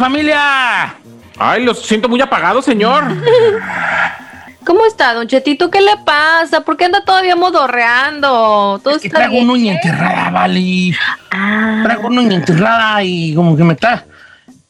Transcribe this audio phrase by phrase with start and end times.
[0.00, 0.94] Familia.
[1.38, 3.04] Ay, los siento muy apagados, señor.
[4.66, 5.70] ¿Cómo está, don Chetito?
[5.70, 6.60] ¿Qué le pasa?
[6.60, 8.78] ¿Por qué anda todavía modorreando?
[8.84, 9.44] ¿Todo Es que está traigo bien?
[9.44, 10.92] una uña enterrada, vale.
[11.30, 14.04] Ah, Traigo una uña enterrada y como que me está.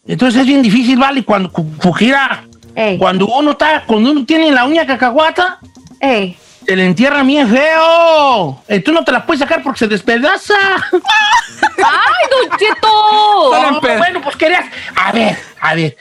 [0.06, 2.44] Entonces es bien difícil, vale, cuando cu- Fujira,
[2.74, 5.58] ey, cuando uno está, cuando uno tiene la uña cacahuata,
[6.00, 6.36] ey.
[6.66, 8.62] Se le entierra bien feo.
[8.68, 10.54] Eh, tú no te la puedes sacar porque se despedaza.
[10.92, 13.72] ¡Ay, don Cheto!
[13.72, 14.64] No, bueno, pues querías.
[14.96, 15.96] A ver, a ver.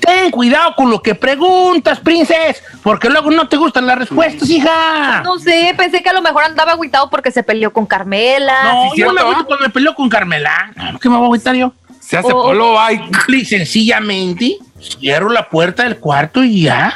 [0.00, 5.22] Ten cuidado con lo que preguntas, princes, porque luego no te gustan las respuestas, hija.
[5.24, 8.64] No sé, pensé que a lo mejor andaba agüitado porque se peleó con Carmela.
[8.64, 10.72] No, sí, yo no me agüito cuando me peleó con Carmela.
[10.76, 11.72] No, ¿Qué me voy a agüitar yo?
[12.00, 12.42] Se hace Oh.
[12.44, 13.00] polo, ay.
[13.28, 16.94] Y sencillamente cierro la puerta del cuarto y ya.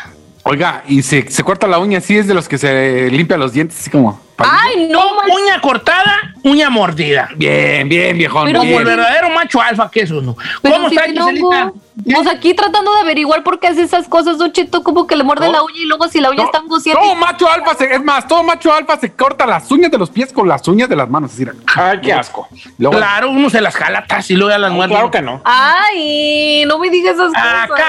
[0.50, 3.52] Oiga, y se, se corta la uña, sí es de los que se limpia los
[3.52, 4.18] dientes, así como.
[4.38, 5.24] Ay, no, No, man.
[5.32, 7.28] uña cortada, uña mordida.
[7.36, 8.46] Bien, bien, viejón.
[8.46, 8.80] Pero Como bien.
[8.82, 10.36] el verdadero macho alfa que es uno.
[10.62, 11.46] Pero ¿Cómo si está, Giselita?
[11.46, 11.74] hongo.
[12.04, 15.24] Pues aquí tratando de averiguar por qué hace esas cosas, Don Cheto, como que le
[15.24, 15.52] muerde No.
[15.52, 17.02] la uña y luego si la uña No, está angustiante.
[17.02, 20.08] todo macho alfa, se, es más, todo macho alfa se corta las uñas de los
[20.08, 21.32] pies con las uñas de las manos.
[21.32, 22.46] Así, Ay, qué asco.
[22.78, 24.94] Luego, Claro, uno se las jala y luego ya las muerde.
[24.94, 25.42] Claro que no.
[25.44, 27.86] Ay, no me digas esas Ah, cosas.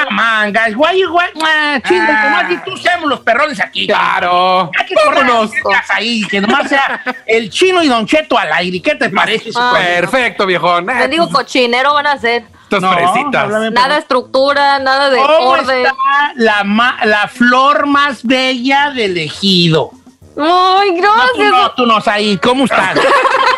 [0.53, 0.75] guys.
[0.75, 2.63] Why you, why, ah, chinga, Ah.
[2.65, 3.85] tú seamos los perrones aquí.
[3.85, 4.71] Claro.
[4.77, 5.51] Hay que Vámonos.
[5.89, 8.81] ahí, que nomás sea el chino y Don Cheto al aire.
[8.81, 9.49] ¿Qué te parece?
[9.55, 9.73] Ah.
[9.75, 10.89] Perfecto, viejón.
[10.89, 12.43] Eh, Te digo, cochinero van a ser.
[12.63, 13.49] Estas No, fresitas.
[13.71, 15.85] Nada de estructura, nada de ¿Cómo orden.
[15.85, 15.95] está
[16.35, 19.91] la, ma- la flor más bella del ejido?
[20.37, 21.51] Ay, No, tú gracias.
[21.51, 22.39] no, tú no, Said.
[22.39, 22.97] ¿Cómo estás?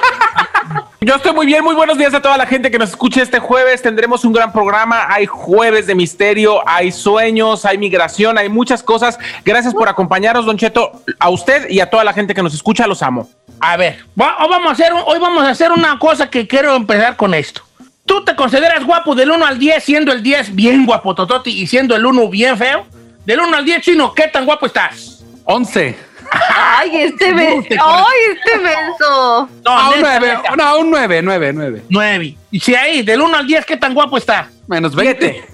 [1.03, 3.39] Yo estoy muy bien, muy buenos días a toda la gente que nos escucha este
[3.39, 3.81] jueves.
[3.81, 5.07] Tendremos un gran programa.
[5.09, 9.17] Hay jueves de misterio, hay sueños, hay migración, hay muchas cosas.
[9.43, 11.01] Gracias por acompañarnos, Don Cheto.
[11.17, 13.27] A usted y a toda la gente que nos escucha, los amo.
[13.59, 17.17] A ver, hoy vamos a, hacer, hoy vamos a hacer una cosa que quiero empezar
[17.17, 17.63] con esto.
[18.05, 21.65] ¿Tú te consideras guapo del 1 al 10, siendo el 10 bien guapo, Tototi, y
[21.65, 22.85] siendo el 1 bien feo?
[23.25, 25.23] Del 1 al 10, chino, ¿qué tan guapo estás?
[25.45, 26.10] 11.
[26.31, 27.57] Ay, este beso.
[27.59, 29.49] Usted, Ay, este beso.
[29.65, 30.27] No, A un neta, 9.
[30.37, 30.55] neta.
[30.55, 31.83] No, un 9, 9, 9.
[31.89, 32.37] 9.
[32.51, 34.49] Y si ahí, del 1 al 10, ¿qué tan guapo está?
[34.67, 35.45] Menos 20.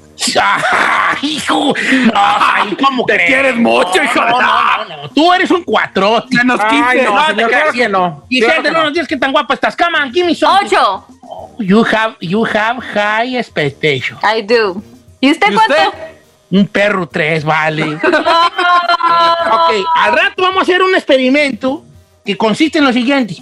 [0.42, 1.74] ¡Ah, hijo!
[2.14, 3.28] Ay, ¿cómo Te crees?
[3.28, 5.10] quieres mucho, hijo No, no, no, no.
[5.10, 6.26] Tú eres un 4.
[6.32, 6.84] Menos 15.
[6.84, 8.26] Ay, no, te señor, claro que no.
[8.30, 8.88] Y si Claro del que 1 no.
[8.88, 9.76] al 10, ¿qué tan guapa estás?
[9.76, 10.68] Come on, give me something.
[10.68, 11.06] Ocho.
[11.60, 14.18] You have, you have high expectation.
[14.24, 14.82] I do.
[15.20, 15.76] ¿Y usted ¿Y cuánto?
[16.50, 17.84] Un perro 3, vale.
[17.96, 21.84] ok, al rato vamos a hacer un experimento
[22.26, 23.38] que consiste en lo siguiente.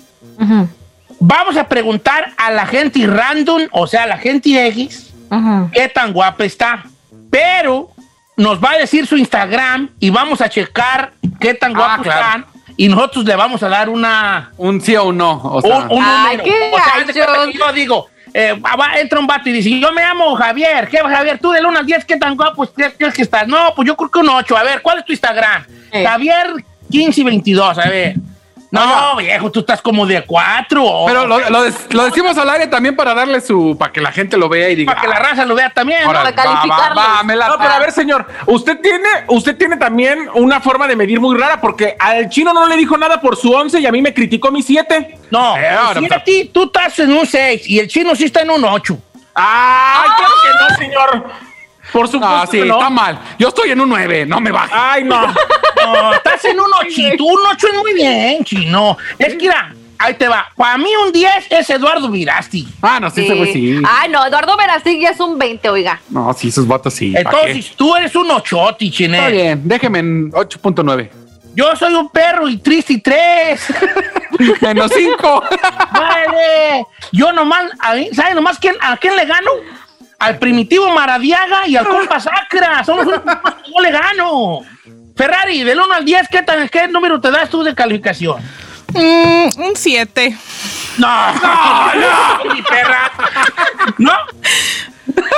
[1.19, 5.13] Vamos a preguntar a la gente random, o sea, a la gente X,
[5.71, 6.83] qué tan guapa está.
[7.31, 7.89] Pero
[8.37, 12.19] nos va a decir su Instagram y vamos a checar qué tan Ah, guapos claro.
[12.25, 12.45] están.
[12.77, 15.41] Y nosotros le vamos a dar una, Un sí o un no.
[15.43, 16.43] O sea, un, un Ay, número.
[16.43, 20.35] qué O sea, yo digo, eh, va- entra un vato y dice, yo me llamo
[20.35, 20.89] Javier.
[20.89, 21.39] ¿Qué, Javier?
[21.39, 23.47] Tú del 1 al 10, ¿qué tan guapo crees que estás?
[23.47, 24.57] No, pues yo creo que un 8.
[24.57, 25.63] A ver, ¿cuál es tu Instagram?
[25.91, 26.03] Eh.
[26.05, 26.47] Javier
[26.91, 28.15] 15 y 22, a ver.
[28.79, 31.03] No, viejo, tú estás como de 4.
[31.07, 33.75] Pero lo, lo des- lo decimos al aire también para darle su.
[33.77, 34.93] para que la gente lo vea y diga.
[34.93, 36.03] Para que la raza lo vea también.
[36.03, 36.09] ¿no?
[36.09, 37.05] Órale, para va, va, calificarlos.
[37.05, 40.87] va, me la- No, pero a ver, señor, usted tiene, usted tiene también una forma
[40.87, 43.85] de medir muy rara, porque al chino no le dijo nada por su 11 y
[43.85, 45.17] a mí me criticó mi 7.
[45.31, 48.25] No, Eh, ahora, si a ti, tú estás en un 6 y el chino sí
[48.25, 48.97] está en un 8.
[49.33, 51.25] ¡Ay, claro que no, señor!
[51.91, 52.77] Por supuesto No, sí, que no.
[52.77, 53.19] está mal.
[53.37, 54.71] Yo estoy en un 9, no me bajes.
[54.73, 55.27] ¡Ay, no!
[55.85, 57.23] No, estás en un 8.
[57.23, 58.97] Un 8 es muy bien, chino.
[59.17, 60.47] Es que, mira, ahí te va.
[60.55, 62.67] Para mí un 10 es Eduardo Virasti.
[62.81, 63.81] Ah, no, sí, ese güey sí.
[63.87, 65.99] Ay, no, Eduardo Verastig ya es un 20, oiga.
[66.09, 67.11] No, sí, esos vatos sí.
[67.11, 69.05] ¿pa' Entonces, tú eres un 8, qué?
[69.05, 71.09] Está bien, déjeme en 8.9.
[71.55, 73.61] Yo soy un perro y triste y 3.
[74.61, 75.43] Menos 5.
[75.93, 76.85] Vale.
[77.13, 77.71] Yo nomás,
[78.11, 79.51] ¿sabes nomás quién, a quién le gano?
[80.19, 82.83] Al primitivo Maradiaga y al compa Sacra.
[82.83, 84.61] Son los únicos que yo le gano.
[85.15, 88.41] Ferrari, del 1 al 10, ¿qué, tan, ¿qué número te das tú de calificación?
[88.93, 90.37] Mm, un 7.
[90.97, 93.11] No, no, no, mi perra.
[93.97, 94.11] ¿No?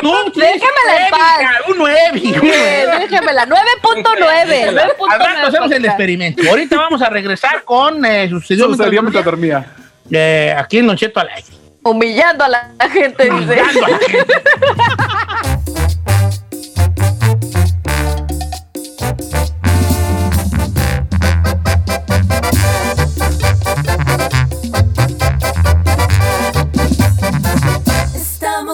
[0.01, 1.39] Tú, Déjamela en paz.
[1.69, 2.12] Un 9.
[3.01, 4.68] Déjemela, 9.9.
[5.09, 6.44] Al rato hacemos el experimento.
[6.50, 9.74] Ahorita vamos a regresar con eh, sucedió, Sucedió mientras dormía.
[10.09, 11.47] Eh, aquí en Don Cheto al aire.
[11.83, 13.33] Humillando a la gente, dice.
[13.33, 14.33] Humillando a la gente.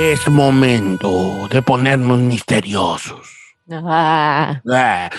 [0.00, 3.36] Es momento de ponernos misteriosos.
[3.70, 4.60] Ah,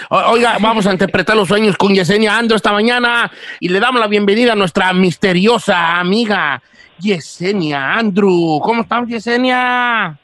[0.09, 4.01] o- Oiga, vamos a interpretar los sueños con Yesenia Andro esta mañana y le damos
[4.01, 6.61] la bienvenida a nuestra misteriosa amiga
[6.99, 8.59] Yesenia Andrew.
[8.61, 10.17] ¿Cómo estamos, Yesenia?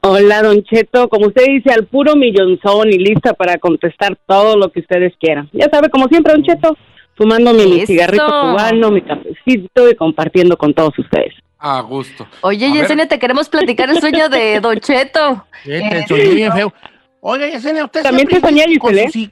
[0.00, 1.08] Hola, Don Cheto.
[1.08, 5.48] Como usted dice, al puro millonzón y lista para contestar todo lo que ustedes quieran.
[5.52, 6.76] Ya sabe, como siempre, Don Cheto,
[7.16, 11.34] fumándome mi cigarrito cubano, mi cafecito y compartiendo con todos ustedes.
[11.66, 12.26] A gusto.
[12.42, 12.82] Oye, A ver.
[12.82, 15.46] Yesenia, te queremos platicar el sueño de Don Cheto.
[15.64, 16.74] Este, soñé bien feo.
[17.20, 19.30] Oiga, Yesenia, usted También siempre te soñé, dice con su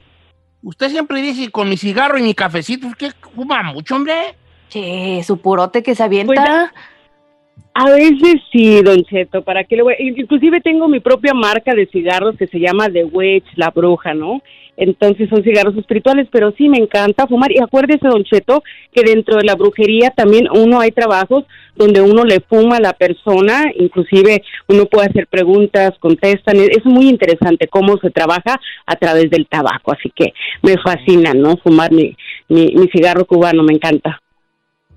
[0.63, 4.33] Usted siempre dice con mi cigarro y mi cafecito, ¿qué fuma mucho, hombre?
[4.69, 6.71] Che, su purote que se avienta.
[6.73, 9.93] Pues, A veces sí, Don Cheto, ¿para qué le voy?
[9.99, 14.41] Inclusive tengo mi propia marca de cigarros que se llama The Witch, la bruja, ¿no?
[14.75, 17.51] Entonces son cigarros espirituales, pero sí me encanta fumar.
[17.51, 22.23] Y acuérdese, Don Cheto, que dentro de la brujería también uno hay trabajos donde uno
[22.23, 26.57] le fuma a la persona, inclusive uno puede hacer preguntas, contestan.
[26.57, 30.33] Es muy interesante cómo se trabaja a través del tabaco, así que
[30.63, 31.57] me fascina, ¿no?
[31.57, 32.15] Fumar mi,
[32.49, 34.19] mi, mi cigarro cubano, me encanta.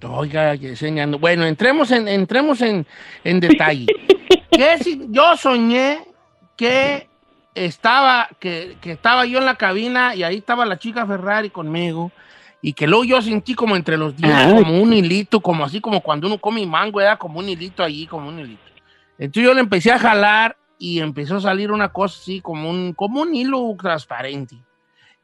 [0.09, 2.87] Oiga, Yesenia, bueno, entremos en, entremos en,
[3.25, 3.87] en detalle.
[4.51, 5.99] ¿Qué si- yo soñé
[6.57, 7.07] que
[7.57, 12.13] estaba, que, que estaba yo en la cabina y ahí estaba la chica Ferrari conmigo
[12.63, 16.01] y que luego yo sentí como entre los dientes como un hilito, como así como
[16.01, 18.63] cuando uno come mango, era como un hilito allí, como un hilito.
[19.19, 22.93] Entonces yo le empecé a jalar y empezó a salir una cosa así como un,
[22.93, 24.57] como un hilo transparente.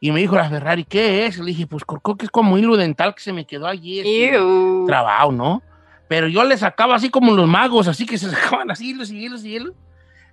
[0.01, 1.39] Y me dijo la Ferrari, ¿qué es?
[1.39, 4.01] Le dije, pues creo que es como hilo dental que se me quedó allí.
[4.01, 4.85] así, Iu.
[4.87, 5.63] trabajo, ¿no?
[6.09, 9.25] Pero yo le sacaba así como los magos, así que se sacaban así hilos y
[9.25, 9.75] hilos y hilos.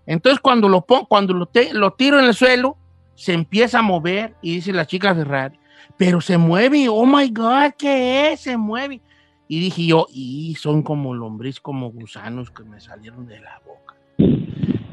[0.10, 2.76] Entonces cuando lo pongo, cuando lo, te- lo tiro en el suelo,
[3.14, 5.60] se empieza a mover y dice la chica Ferrari,
[5.98, 8.40] pero se mueve, oh my God, ¿qué es?
[8.42, 9.02] Se mueve.
[9.48, 13.96] Y dije yo, y son como lombriz, como gusanos que me salieron de la boca.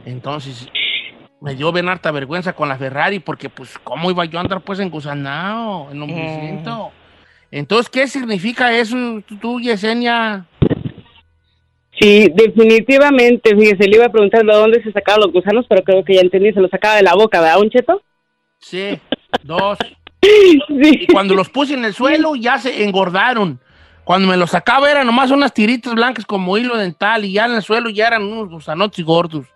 [0.04, 0.68] Entonces
[1.40, 4.60] me dio bien harta vergüenza con la Ferrari porque pues cómo iba yo a andar
[4.60, 6.90] pues engusanado, en lombriciento.
[7.50, 8.96] Entonces, ¿qué significa eso
[9.40, 10.44] tú, Yesenia?
[11.98, 16.04] Sí, definitivamente, fíjese, le iba a preguntar de dónde se sacaban los gusanos, pero creo
[16.04, 18.02] que ya entendí, se los sacaba de la boca, ¿verdad, un cheto?
[18.58, 18.98] Sí,
[19.42, 19.78] dos.
[20.28, 20.58] Sí.
[21.02, 23.60] Y cuando los puse en el suelo ya se engordaron.
[24.02, 27.52] Cuando me los sacaba eran nomás unas tiritas blancas como hilo dental y ya en
[27.52, 29.46] el suelo ya eran unos gusanotes gordos,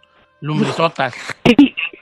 [0.40, 1.14] lumbrizotas.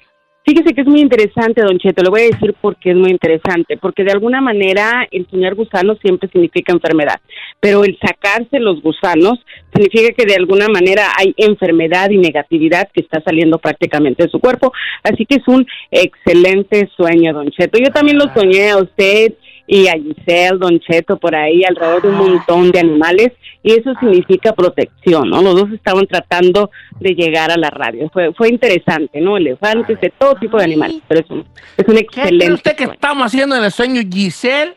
[0.49, 3.11] Fíjese que es muy interesante, Don Cheto, le voy a decir por qué es muy
[3.11, 7.21] interesante, porque de alguna manera el soñar gusanos siempre significa enfermedad,
[7.61, 9.39] pero el sacarse los gusanos
[9.75, 14.41] significa que de alguna manera hay enfermedad y negatividad que está saliendo prácticamente de su
[14.41, 17.79] cuerpo, así que es un excelente sueño, Don Cheto.
[17.79, 19.35] Yo también lo soñé a usted
[19.71, 23.33] y a Giselle, Don Cheto, por ahí alrededor de un montón de animales,
[23.63, 25.43] y eso significa protección, ¿no?
[25.43, 28.09] Los dos estaban tratando de llegar a la radio.
[28.11, 29.37] Fue, fue interesante, ¿no?
[29.37, 31.45] Elefantes, de todo tipo de animales, pero es un,
[31.77, 32.53] es un ¿Qué excelente.
[32.53, 34.75] usted que estamos haciendo en el sueño Giselle,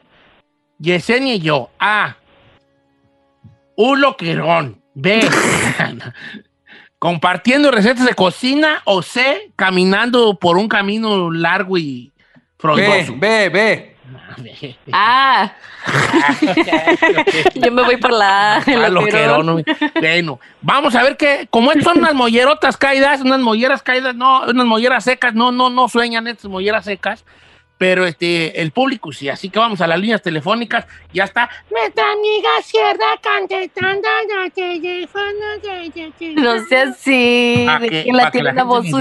[0.77, 1.69] Yesenia y yo?
[1.79, 2.17] A.
[3.77, 4.81] Un loquerón.
[4.93, 5.21] B.
[6.99, 8.81] Compartiendo recetas de cocina.
[8.85, 9.53] O C.
[9.55, 12.11] Caminando por un camino largo y
[12.57, 13.15] frondoso.
[13.17, 13.90] ve,
[14.91, 15.51] Ah,
[17.55, 18.57] yo me voy por la.
[18.57, 19.45] Ah, el loquerón, loquerón.
[19.45, 19.99] no.
[19.99, 24.43] Bueno, vamos a ver que, como estas son unas mollerotas caídas, unas molleras caídas, no,
[24.43, 27.25] unas molleras secas, no, no, no sueñan estas molleras secas,
[27.77, 31.49] pero este, el público sí, así que vamos a las líneas telefónicas, ya está.
[31.71, 34.07] Nuestra amiga Sierra contestando
[34.43, 35.23] el teléfono.
[36.35, 37.65] No así.
[37.81, 38.91] De que- que la tiene la voz ni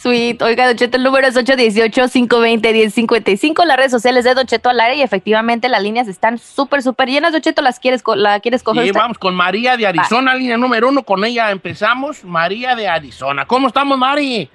[0.00, 0.40] sweet.
[0.42, 3.64] Oiga, Don Cheto, el número es 818-520-1055.
[3.64, 7.08] Las redes sociales de Don Cheto al aire y efectivamente las líneas están súper, súper
[7.08, 7.32] llenas.
[7.32, 9.00] Don Cheto, ¿las quieres, co- ¿la quieres coger Sí, usted?
[9.00, 12.24] vamos con María de Arizona, línea número uno, con ella empezamos.
[12.24, 13.44] María de Arizona.
[13.46, 14.48] ¿Cómo estamos, Mari?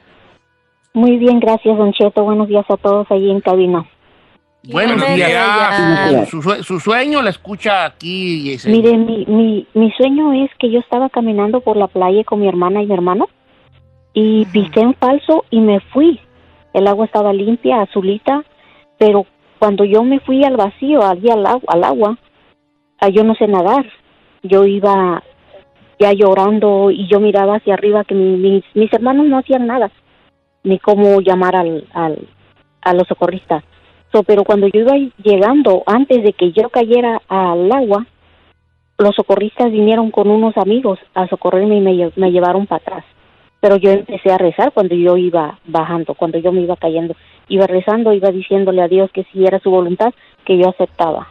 [0.93, 2.23] Muy bien, gracias, Don Cheto.
[2.23, 3.85] Buenos días a todos allí en cabina.
[4.63, 5.29] Buenos días.
[6.09, 6.29] días.
[6.29, 8.57] Su, sue- su sueño la escucha aquí.
[8.65, 12.47] Mire, mi, mi, mi sueño es que yo estaba caminando por la playa con mi
[12.47, 13.27] hermana y mi hermano
[14.15, 16.19] y pisé en falso y me fui.
[16.73, 18.43] El agua estaba limpia, azulita,
[18.97, 19.25] pero
[19.59, 22.17] cuando yo me fui al vacío, allí al agua, al agua
[22.99, 23.85] ah, yo no sé nadar.
[24.41, 25.21] Yo iba
[25.99, 29.91] ya llorando y yo miraba hacia arriba que mi- mis, mis hermanos no hacían nada,
[30.63, 32.27] ni cómo llamar al, al,
[32.81, 33.63] a los socorristas.
[34.11, 34.93] So, pero cuando yo iba
[35.23, 38.05] llegando, antes de que yo cayera al agua,
[38.97, 43.05] los socorristas vinieron con unos amigos a socorrerme y me, me llevaron para atrás.
[43.65, 47.15] Pero yo empecé a rezar cuando yo iba bajando, cuando yo me iba cayendo.
[47.47, 50.13] Iba rezando, iba diciéndole a Dios que si era su voluntad,
[50.45, 51.29] que yo aceptaba.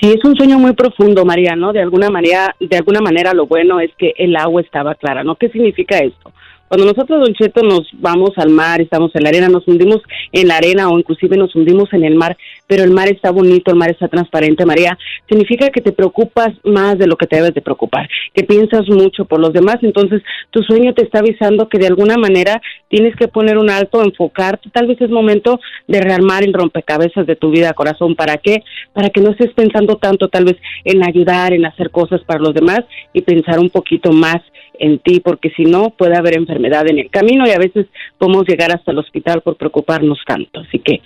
[0.00, 1.74] Sí, es un sueño muy profundo, María, ¿no?
[1.74, 5.34] De alguna manera, de alguna manera lo bueno es que el agua estaba clara, ¿no?
[5.34, 6.32] ¿Qué significa esto?
[6.70, 10.46] Cuando nosotros, Don Cheto, nos vamos al mar, estamos en la arena, nos hundimos en
[10.46, 12.36] la arena o inclusive nos hundimos en el mar,
[12.68, 14.96] pero el mar está bonito, el mar está transparente, María,
[15.28, 19.24] significa que te preocupas más de lo que te debes de preocupar, que piensas mucho
[19.24, 23.26] por los demás, entonces tu sueño te está avisando que de alguna manera tienes que
[23.26, 25.58] poner un alto, enfocarte, tal vez es momento
[25.88, 28.62] de rearmar el rompecabezas de tu vida, corazón, ¿para qué?
[28.92, 32.54] Para que no estés pensando tanto tal vez en ayudar, en hacer cosas para los
[32.54, 34.40] demás y pensar un poquito más
[34.80, 37.86] en ti, porque si no puede haber enfermedad en el camino y a veces
[38.18, 40.60] podemos llegar hasta el hospital por preocuparnos tanto.
[40.60, 41.00] Así que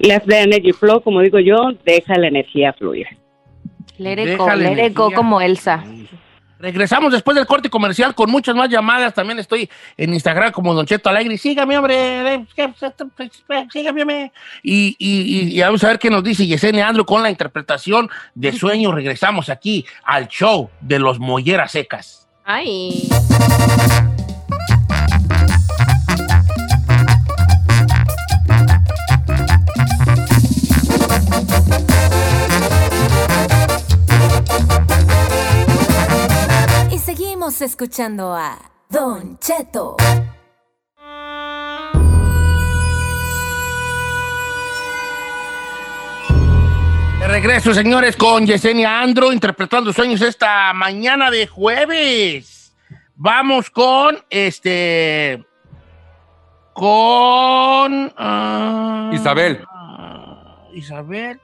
[0.00, 3.06] let the energy flow, como digo yo, deja la energía fluir.
[4.38, 4.46] Go
[5.08, 5.16] energía.
[5.16, 5.84] como Elsa.
[6.58, 9.14] Regresamos después del corte comercial con muchas más llamadas.
[9.14, 11.38] También estoy en Instagram como Don Cheto Alegre.
[11.38, 11.94] Sígame, hombre.
[12.34, 12.44] eh,
[13.72, 14.32] Sígame, hombre.
[14.62, 15.22] Y, y,
[15.54, 18.94] y- y vamos a ver qué nos dice Yesenia Andro con la interpretación de sueños.
[18.94, 22.19] Regresamos aquí al show de los molleras secas.
[22.58, 23.08] Y
[36.98, 39.96] seguimos escuchando a Don Cheto.
[47.30, 52.74] Regreso, señores, con Yesenia Andro interpretando sueños esta mañana de jueves.
[53.14, 55.44] Vamos con este.
[56.72, 58.12] Con.
[58.16, 59.64] ah, Isabel.
[59.70, 61.40] ah, Isabel.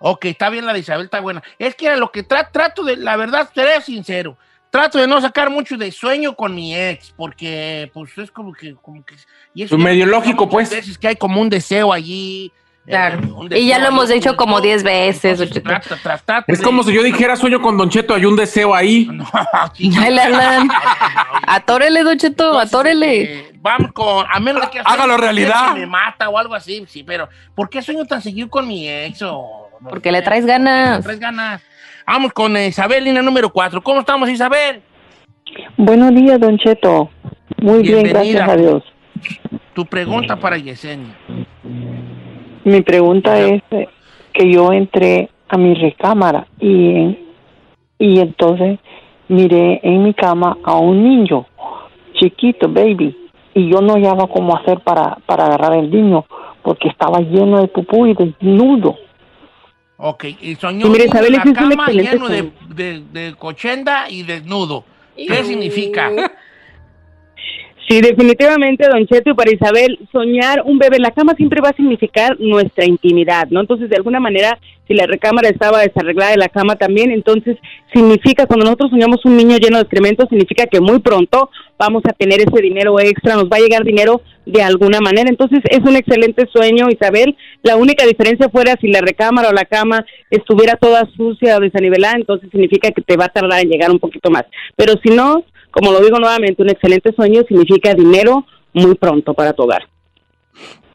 [0.00, 1.42] Ok, está bien la de Isabel, está buena.
[1.58, 4.36] Es que era lo que tra- trato de, la verdad, seré sincero.
[4.70, 8.74] Trato de no sacar mucho de sueño con mi ex, porque pues es como que,
[8.76, 9.14] como que
[9.54, 10.70] y eso Pues medio lógico, pues.
[10.70, 12.52] veces que hay como un deseo allí.
[12.88, 13.46] Claro.
[13.50, 14.68] Y ya lo hemos dicho como oculto.
[14.68, 15.40] 10 veces,
[16.46, 19.08] Es como si yo dijera sueño con Don Cheto, hay un deseo ahí.
[21.46, 23.22] Atórele, Don Cheto, Entonces, atórele.
[23.22, 25.74] eh, vamos con, a menos de que Hágalo realidad.
[25.74, 28.88] que me mata o algo así, sí, pero ¿por qué sueño tan seguido con mi
[28.88, 29.22] ex?
[29.22, 30.98] o- Porque le traes ganas.
[30.98, 31.62] Le traes ganas.
[32.06, 33.82] Vamos con eh, Isabel, línea número 4.
[33.82, 34.80] ¿Cómo estamos, Isabel?
[35.76, 37.10] Buenos días, Don Cheto.
[37.58, 38.82] Muy bien, gracias a Dios.
[39.74, 41.14] Tu pregunta para Yesenia.
[42.68, 43.88] Mi pregunta es eh,
[44.30, 47.16] que yo entré a mi recámara y,
[47.98, 48.78] y entonces
[49.28, 51.46] miré en mi cama a un niño
[52.12, 53.16] chiquito, baby,
[53.54, 56.26] y yo no hallaba cómo hacer para, para agarrar el niño
[56.62, 58.96] porque estaba lleno de pupú y desnudo.
[59.96, 64.24] Ok, y soñó Y mire, niño Isabel, en la cama lleno de, de cochenda y
[64.24, 64.84] desnudo.
[65.16, 66.10] ¿Qué significa?
[67.88, 71.70] Sí, definitivamente, Don Cheto, y para Isabel, soñar un bebé en la cama siempre va
[71.70, 73.60] a significar nuestra intimidad, ¿no?
[73.60, 77.56] Entonces, de alguna manera, si la recámara estaba desarreglada de la cama también, entonces
[77.90, 82.12] significa, cuando nosotros soñamos un niño lleno de excremento, significa que muy pronto vamos a
[82.12, 85.30] tener ese dinero extra, nos va a llegar dinero de alguna manera.
[85.30, 87.36] Entonces, es un excelente sueño, Isabel.
[87.62, 92.16] La única diferencia fuera si la recámara o la cama estuviera toda sucia o desanivelada,
[92.16, 94.44] entonces significa que te va a tardar en llegar un poquito más.
[94.76, 99.52] Pero si no, como lo digo nuevamente, un excelente sueño significa dinero muy pronto para
[99.52, 99.88] tu hogar.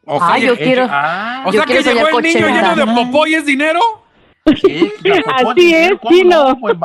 [0.05, 2.85] Ok, Ay, yo eh, quiero- ah, O Yo sea que llegó el niño lleno de
[2.93, 3.79] popó y es dinero.
[4.45, 4.91] Sí,
[5.27, 6.49] Así es, ¿cómo chino.
[6.49, 6.59] no?
[6.59, 6.75] Pues.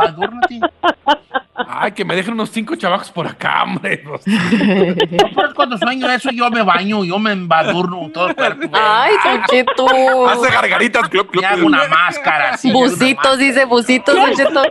[1.55, 3.99] Ay, que me dejen unos cinco chavacos por acá, hombre.
[3.99, 4.95] Pues, No,
[5.35, 8.69] pero cuando sueño eso, yo me baño, yo me embadurno todo el cuerpo.
[8.73, 10.29] Ay, Don Cheto.
[10.29, 11.43] Hace gargaritas, club, club.
[11.43, 12.57] Me hago una máscara.
[12.62, 14.62] una Bucitos, dice bucitos, Don Cheto.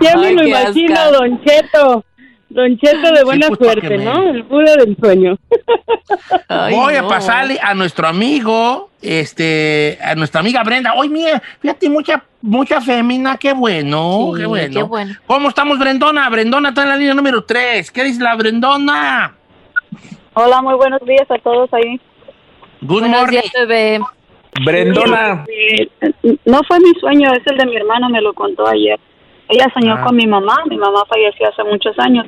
[0.00, 1.12] Ya me lo qué imagino.
[1.12, 2.04] Don Cheto.
[2.48, 4.30] Don Cheto de buena suerte, me- ¿no?
[4.30, 5.36] El Buda del sueño.
[6.48, 10.94] Ay, Voy a pasarle a nuestro amigo, este, a nuestra amiga Brenda.
[10.94, 14.74] Oye, mira, fíjate, mucha, mucha fémina, qué bueno, Sí, qué bueno.
[14.74, 15.14] qué bueno.
[15.26, 16.28] ¿Cómo estamos, Brendona?
[16.30, 17.90] Brendona está en la línea número 3.
[17.90, 19.34] ¿Qué dice la Brendona?
[20.34, 22.00] Hola, muy buenos días a todos ahí.
[22.82, 23.40] Good Buenos morning.
[23.40, 24.00] días, bebé.
[24.64, 25.44] Brendona.
[25.48, 25.88] Eh,
[26.44, 28.98] No fue mi sueño, es el de mi hermana, me lo contó ayer.
[29.48, 30.04] Ella soñó Ah.
[30.04, 32.26] con mi mamá, mi mamá falleció hace muchos años,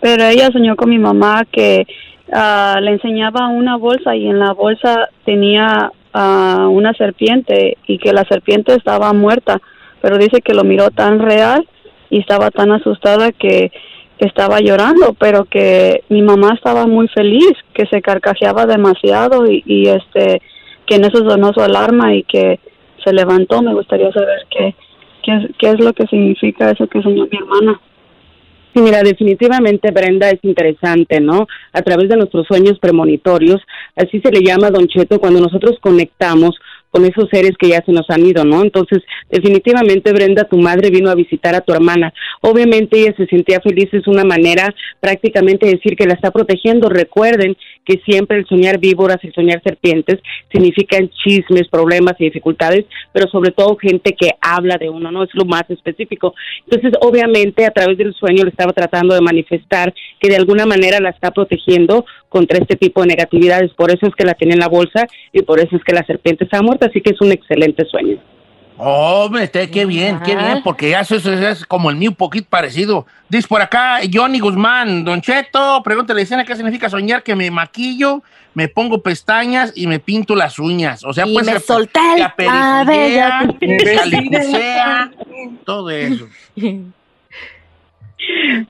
[0.00, 1.86] pero ella soñó con mi mamá que
[2.32, 8.12] ah, le enseñaba una bolsa y en la bolsa tenía ah, una serpiente y que
[8.12, 9.60] la serpiente estaba muerta,
[10.00, 11.66] pero dice que lo miró tan real
[12.10, 13.70] y estaba tan asustada que
[14.18, 19.88] estaba llorando, pero que mi mamá estaba muy feliz, que se carcajeaba demasiado y, y
[19.88, 20.42] este
[20.86, 22.58] que en eso sonó su alarma y que
[23.04, 23.62] se levantó.
[23.62, 24.74] Me gustaría saber qué,
[25.22, 27.80] qué, qué es lo que significa eso que soñó mi hermana.
[28.72, 31.48] Sí, mira, definitivamente Brenda es interesante, ¿no?
[31.72, 33.60] A través de nuestros sueños premonitorios,
[33.96, 36.54] así se le llama Don Cheto cuando nosotros conectamos
[36.90, 38.62] con esos seres que ya se nos han ido, ¿no?
[38.62, 42.12] Entonces, definitivamente Brenda, tu madre vino a visitar a tu hermana.
[42.42, 46.88] Obviamente ella se sentía feliz, es una manera prácticamente de decir que la está protegiendo.
[46.88, 50.20] Recuerden que siempre el soñar víboras, el soñar serpientes,
[50.52, 55.24] significan chismes, problemas y dificultades, pero sobre todo gente que habla de uno, ¿no?
[55.24, 56.34] Es lo más específico.
[56.64, 61.00] Entonces, obviamente, a través del sueño le estaba tratando de manifestar que de alguna manera
[61.00, 63.72] la está protegiendo contra este tipo de negatividades.
[63.74, 66.04] Por eso es que la tiene en la bolsa y por eso es que la
[66.04, 66.86] serpiente está muerta.
[66.86, 68.18] Así que es un excelente sueño.
[68.82, 72.16] Hombre, este, qué bien, qué bien, porque ya eso, eso es como el mío, un
[72.16, 73.06] poquito parecido.
[73.28, 78.22] Dice por acá Johnny Guzmán, Don Cheto, pregúntale, escena qué significa soñar que me maquillo,
[78.54, 81.04] me pongo pestañas y me pinto las uñas.
[81.04, 83.54] O sea, Y pues me solté el cabello.
[85.64, 86.26] todo eso.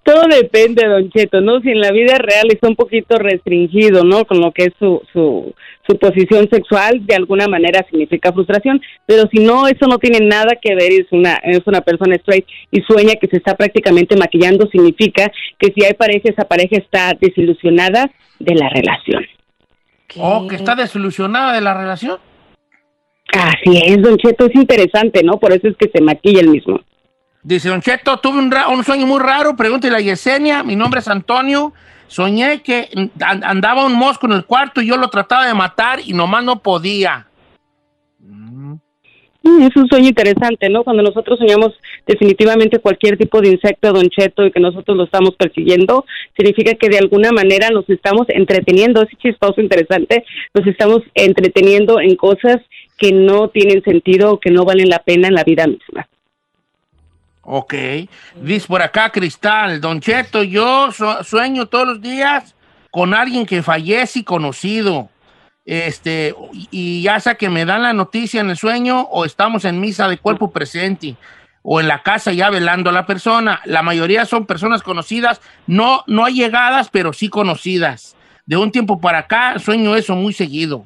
[0.04, 1.60] Todo depende, Don Cheto, ¿no?
[1.60, 4.24] Si en la vida real está un poquito restringido, ¿no?
[4.24, 5.54] Con lo que es su, su,
[5.86, 10.52] su posición sexual, de alguna manera significa frustración, pero si no, eso no tiene nada
[10.60, 14.68] que ver, es una, es una persona straight y sueña que se está prácticamente maquillando,
[14.70, 19.26] significa que si hay pareja, esa pareja está desilusionada de la relación.
[20.16, 22.18] Oh, que está desilusionada de la relación.
[23.32, 25.38] Así es, Don Cheto, es interesante, ¿no?
[25.38, 26.80] Por eso es que se maquilla el mismo.
[27.42, 31.08] Dice Don Cheto, tuve un, un sueño muy raro, pregúntele a Yesenia, mi nombre es
[31.08, 31.72] Antonio,
[32.06, 32.88] soñé que
[33.20, 36.44] an- andaba un mosco en el cuarto y yo lo trataba de matar y nomás
[36.44, 37.26] no podía.
[38.18, 38.74] Mm,
[39.62, 40.84] Es un sueño interesante, ¿no?
[40.84, 41.72] Cuando nosotros soñamos
[42.06, 46.04] definitivamente cualquier tipo de insecto, Don Cheto, y que nosotros lo estamos persiguiendo,
[46.36, 52.16] significa que de alguna manera nos estamos entreteniendo, es chistoso, interesante, nos estamos entreteniendo en
[52.16, 52.58] cosas
[52.98, 56.06] que no tienen sentido o que no valen la pena en la vida misma.
[57.52, 57.74] Ok.
[58.36, 62.54] Dice por acá Cristal, Don Cheto, yo su- sueño todos los días
[62.92, 65.08] con alguien que fallece y conocido.
[65.64, 69.64] Este, y- y ya sea que me dan la noticia en el sueño o estamos
[69.64, 71.16] en misa de cuerpo presente
[71.62, 73.60] o en la casa ya velando a la persona.
[73.64, 78.14] La mayoría son personas conocidas, no, no allegadas, pero sí conocidas.
[78.46, 80.84] De un tiempo para acá sueño eso muy seguido.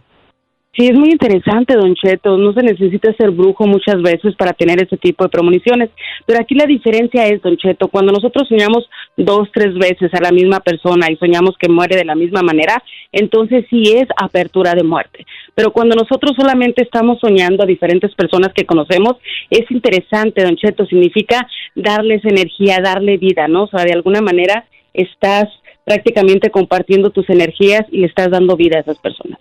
[0.77, 2.37] Sí, es muy interesante, Don Cheto.
[2.37, 5.91] No se necesita ser brujo muchas veces para tener ese tipo de premoniciones.
[6.27, 10.33] Pero aquí la diferencia es, Don Cheto, cuando nosotros soñamos dos, tres veces a la
[10.33, 12.83] misma persona y soñamos que muere de la misma manera,
[13.13, 15.25] entonces sí es apertura de muerte.
[15.55, 19.15] Pero cuando nosotros solamente estamos soñando a diferentes personas que conocemos,
[19.51, 20.87] es interesante, Don Cheto.
[20.87, 23.65] Significa darles energía, darle vida, ¿no?
[23.65, 25.45] O sea, de alguna manera estás
[25.85, 29.39] prácticamente compartiendo tus energías y le estás dando vida a esas personas.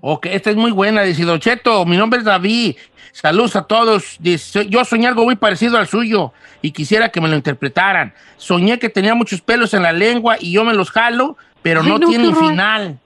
[0.00, 1.02] Ok, esta es muy buena.
[1.02, 2.76] Dice, Don Cheto, mi nombre es David.
[3.12, 4.16] Saludos a todos.
[4.20, 6.32] Dice, yo soñé algo muy parecido al suyo
[6.62, 8.12] y quisiera que me lo interpretaran.
[8.36, 11.88] Soñé que tenía muchos pelos en la lengua y yo me los jalo, pero Ay,
[11.88, 12.98] no, no, tienen final.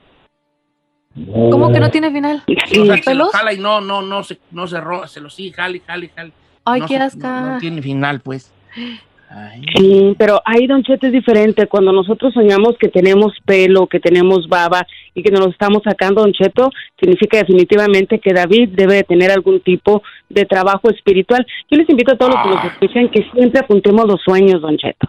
[1.50, 2.44] ¿Cómo que no tiene final?
[2.80, 5.34] O sea, se los jala y no, no, no se, no se roba, se los
[5.34, 6.32] sigue, jale, jale, jale.
[6.64, 7.40] Ay, no qué se- asca.
[7.40, 8.52] No, no tiene final, pues.
[9.32, 9.62] Ay.
[9.76, 11.68] Sí, pero ahí, Don Cheto, es diferente.
[11.68, 16.22] Cuando nosotros soñamos que tenemos pelo, que tenemos baba y que nos lo estamos sacando,
[16.22, 21.46] Don Cheto, significa definitivamente que David debe de tener algún tipo de trabajo espiritual.
[21.70, 24.76] Yo les invito a todos los que nos escuchan que siempre apuntemos los sueños, Don
[24.76, 25.08] Cheto.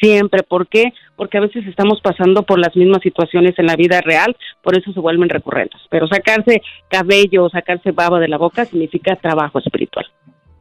[0.00, 0.44] Siempre.
[0.44, 0.92] ¿Por qué?
[1.16, 4.92] Porque a veces estamos pasando por las mismas situaciones en la vida real, por eso
[4.92, 5.80] se vuelven recurrentes.
[5.90, 10.06] Pero sacarse cabello o sacarse baba de la boca significa trabajo espiritual.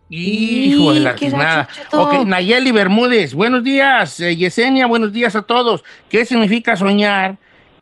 [0.10, 1.68] Hijo de la tiznada.
[1.94, 4.20] Ok, Nayeli Bermúdez, buenos días.
[4.20, 5.84] Eh, Yesenia, buenos días a todos.
[6.10, 7.38] ¿Qué significa soñar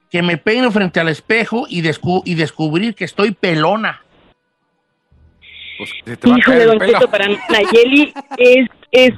[0.09, 4.01] que me peino frente al espejo y, descu- y descubrir que estoy pelona?
[5.83, 6.79] Pues se te va a caer el Don.
[6.79, 9.11] Cheto, para Nayeli es es,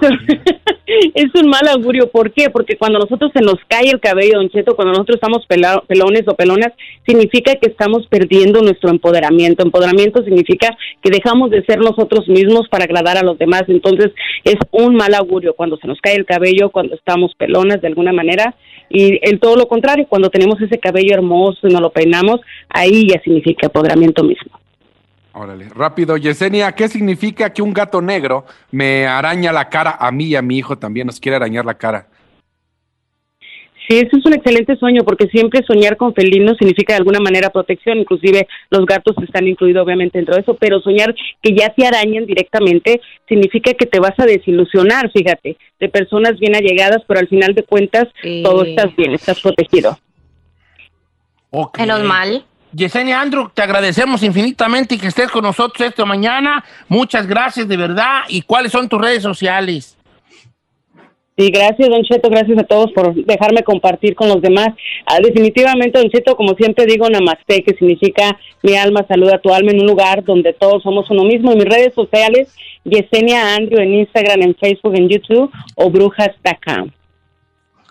[1.13, 2.09] es un mal augurio.
[2.09, 2.49] ¿Por qué?
[2.49, 6.35] Porque cuando nosotros se nos cae el cabello, Don Cheto, cuando nosotros estamos pelones o
[6.35, 6.71] pelonas,
[7.05, 9.63] significa que estamos perdiendo nuestro empoderamiento.
[9.63, 13.63] Empoderamiento significa que dejamos de ser nosotros mismos para agradar a los demás.
[13.67, 14.11] Entonces,
[14.45, 18.13] es un mal augurio cuando se nos cae el cabello, cuando estamos pelonas de alguna
[18.13, 18.55] manera.
[18.89, 23.09] Y el todo lo contrario, cuando tenemos ese cabello hermoso y nos lo peinamos, ahí
[23.09, 24.57] ya significa empoderamiento mismo.
[25.37, 30.27] Órale, rápido, Yesenia, ¿qué significa que un gato negro me araña la cara a mí
[30.27, 32.07] y a mi hijo también nos quiere arañar la cara?
[33.85, 37.49] Sí, ese es un excelente sueño porque siempre soñar con felinos significa de alguna manera
[37.49, 41.85] protección, inclusive los gatos están incluidos obviamente dentro de eso, pero soñar que ya te
[41.85, 47.27] arañen directamente significa que te vas a desilusionar, fíjate, de personas bien allegadas, pero al
[47.27, 48.05] final de cuentas
[48.41, 49.99] todo estás bien, estás protegido.
[51.49, 51.77] Ok.
[51.79, 52.45] Menos mal.
[52.75, 56.63] Yesenia Andrew, te agradecemos infinitamente y que estés con nosotros esta mañana.
[56.89, 58.23] Muchas gracias de verdad.
[58.27, 59.97] ¿Y cuáles son tus redes sociales?
[61.37, 64.69] Sí, gracias, Don Cheto, gracias a todos por dejarme compartir con los demás.
[65.05, 69.53] Ah, definitivamente, Don Cheto, como siempre digo, Namaste, que significa mi alma saluda a tu
[69.53, 71.51] alma en un lugar donde todos somos uno mismo.
[71.51, 76.89] En mis redes sociales, Yesenia Andrew en Instagram, en Facebook, en YouTube o brujas.com.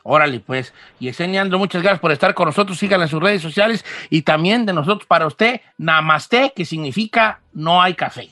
[0.06, 0.74] Órale, pues.
[1.00, 2.78] Yesenia Andrew, muchas gracias por estar con nosotros.
[2.78, 7.80] Síganla en sus redes sociales y también de nosotros para usted, Namaste, que significa no
[7.80, 8.28] hay café.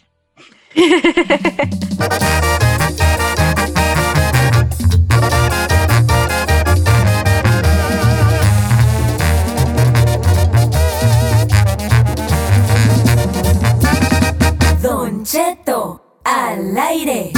[14.83, 17.33] Don Cheto, al aire.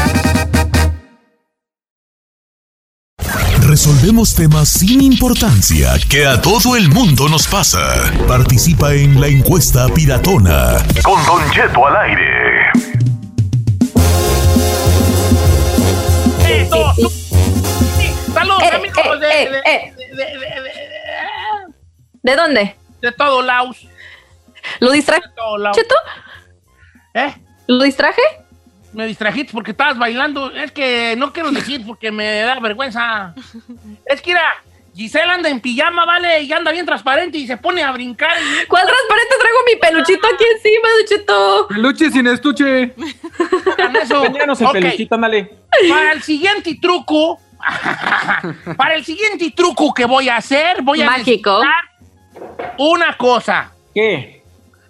[3.75, 7.81] Resolvemos temas sin importancia que a todo el mundo nos pasa.
[8.29, 10.77] Participa en la encuesta piratona.
[11.03, 12.71] Con Don Cheto al aire.
[16.47, 21.73] Eh, Saludos, amigos de, eh, de- de- de- de- de-
[22.23, 22.77] ¿De dónde?
[23.03, 23.77] de todos lados.
[24.79, 25.25] ¿Lo distraje.
[25.75, 25.97] Cheto?
[27.15, 27.35] ¿Eh?
[27.67, 28.23] ¿Lo distraje?
[28.95, 30.51] Me distrajiste porque estabas bailando.
[30.53, 33.35] Es que no quiero decir porque me da vergüenza.
[34.07, 34.43] Es que, mira,
[34.95, 36.43] Giselle anda en pijama, ¿vale?
[36.43, 38.31] Y anda bien transparente y se pone a brincar.
[38.39, 41.67] y- ¿Cuál transparente traigo mi peluchito aquí encima, Don Cheto?
[41.69, 42.95] Peluche sin estuche.
[44.03, 44.25] Eso.
[44.25, 44.33] El
[44.73, 45.51] peluchito, ándale.
[45.89, 47.41] Para el siguiente truco,
[48.77, 51.61] para el siguiente truco que voy a hacer, voy a Mágico.
[51.65, 53.73] necesitar una cosa.
[53.95, 54.43] ¿Qué?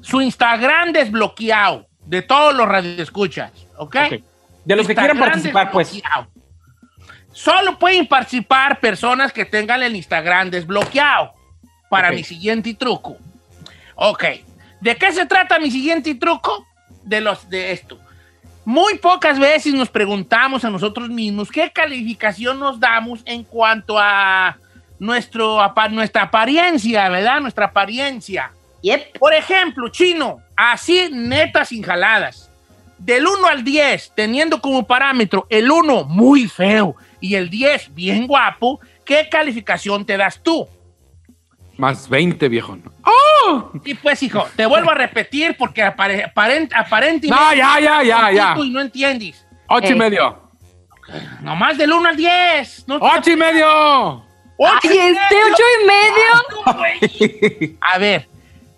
[0.03, 3.97] Su Instagram desbloqueado de todos los radioescuchas, ¿ok?
[4.07, 4.23] Ok.
[4.65, 6.03] De los que quieran Instagram participar, pues.
[7.33, 11.35] Solo pueden participar personas que tengan el Instagram desbloqueado
[11.91, 13.17] para mi siguiente truco.
[13.97, 14.25] Ok.
[14.81, 16.67] ¿De qué se trata mi siguiente truco?
[17.03, 17.99] De los de esto.
[18.65, 24.57] Muy pocas veces nos preguntamos a nosotros mismos qué calificación nos damos en cuanto a
[24.99, 25.59] nuestro,
[25.91, 27.41] nuestra apariencia, ¿verdad?
[27.41, 28.53] Nuestra apariencia.
[28.83, 29.19] Yep.
[29.19, 32.51] Por ejemplo, chino, así netas sin jaladas.
[32.99, 38.27] Del 1 al 10, teniendo como parámetro el 1 muy feo y el 10 bien
[38.27, 40.67] guapo, ¿qué calificación te das tú?
[41.77, 42.83] Más 20, viejón.
[43.85, 47.29] Y pues, hijo, te vuelvo a repetir porque apare- aparent- aparentemente...
[47.29, 48.55] No, ya, ya, ya, ya.
[48.59, 49.45] Y no entiendes.
[49.69, 49.97] Ocho y Eh.
[49.97, 50.41] medio.
[51.43, 52.85] Nomás del 1 al 10.
[52.89, 54.25] No, Ocho y medio.
[54.57, 55.53] ¡Ocho ¡Ay, y este medio!
[55.53, 55.87] ocho y
[57.67, 57.77] medio!
[57.81, 58.29] A ver,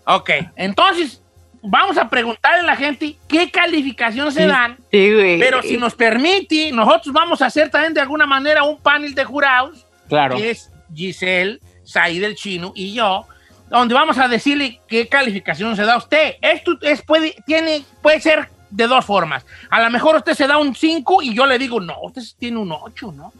[0.07, 0.31] ok.
[0.57, 1.22] Entonces,
[1.68, 4.76] vamos a preguntarle a la gente qué calificación se dan.
[4.90, 5.38] Sí, güey.
[5.38, 9.24] Pero si nos permite, nosotros vamos a hacer también de alguna manera un panel de
[9.24, 10.37] jurados, Claro.
[10.37, 13.26] que es Giselle, Said el Chino y yo,
[13.68, 16.35] donde vamos a decirle qué calificación se da a usted.
[16.40, 19.44] Esto es, puede, tiene, puede ser de dos formas.
[19.70, 22.59] A lo mejor usted se da un 5 y yo le digo, no, usted tiene
[22.59, 23.33] un 8, ¿no?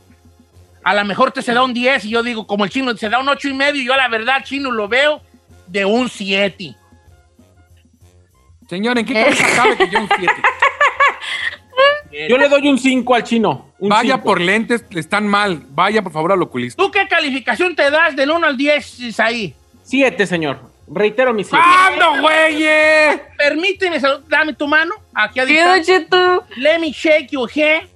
[0.82, 3.08] A lo mejor usted se da un 10 y yo digo, como el chino se
[3.08, 5.20] da un 8 y medio, yo la verdad, chino, lo veo
[5.66, 6.74] de un 7.
[8.68, 10.33] Señor, ¿en qué cabeza cabe que yo un 7?
[12.29, 13.72] Yo le doy un 5 al chino.
[13.79, 14.24] un Vaya cinco.
[14.24, 15.62] por lentes, están mal.
[15.68, 16.83] Vaya por favor al oculista.
[16.83, 19.55] ¿Tú qué calificación te das del 1 al 10, ahí?
[19.83, 20.61] Siete, señor.
[20.88, 21.62] Reitero mi siete.
[21.64, 22.64] ¡Ando, güey!
[23.37, 24.94] Permíteme, dame tu mano.
[25.12, 25.98] Aquí a Sí, Don distancia.
[26.00, 26.46] Cheto.
[26.57, 27.88] Let me shake your hand.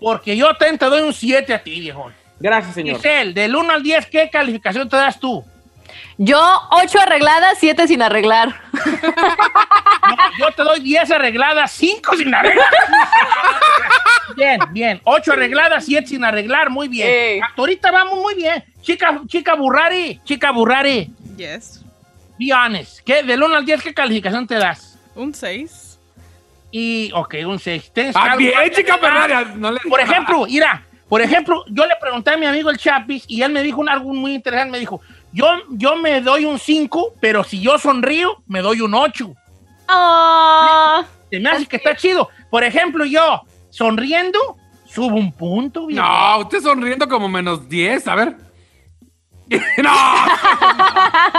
[0.00, 2.10] Porque yo te, te doy un 7 a ti, viejo.
[2.40, 2.96] Gracias, señor.
[2.96, 5.44] Giselle, del 1 al 10, ¿qué calificación te das tú?
[6.24, 8.54] Yo, ocho arregladas, siete sin arreglar.
[8.72, 12.66] No, yo te doy 10 arregladas, 5 sin arreglar.
[14.36, 15.00] bien, bien.
[15.04, 17.08] 8 arregladas, 7 sin arreglar, muy bien.
[17.08, 17.40] Ey.
[17.40, 18.62] Hasta ahorita vamos muy bien.
[18.82, 21.84] Chica, chica Burrari, chica Burrari, Yes.
[22.38, 23.00] be honest.
[23.04, 24.98] ¿Qué, del 1 al 10, ¿qué calificación te das?
[25.14, 25.98] Un 6.
[26.70, 27.92] y, ok, un 6.
[27.92, 28.96] ¿Tienes Ah, bien, chica?
[28.98, 32.78] Ferrari, no le- Por ejemplo, mira, por ejemplo, yo le pregunté a mi amigo el
[32.78, 34.70] Chapis y él me dijo un, algo muy interesante.
[34.72, 35.00] Me dijo,
[35.32, 39.32] yo, yo me doy un 5, pero si yo sonrío, me doy un 8.
[39.88, 42.28] Ah, Se me hace que está chido.
[42.50, 44.38] Por ejemplo, yo sonriendo,
[44.86, 45.86] subo un punto.
[45.86, 46.02] viejo.
[46.02, 48.36] No, usted sonriendo como menos 10, a ver.
[49.82, 50.24] no,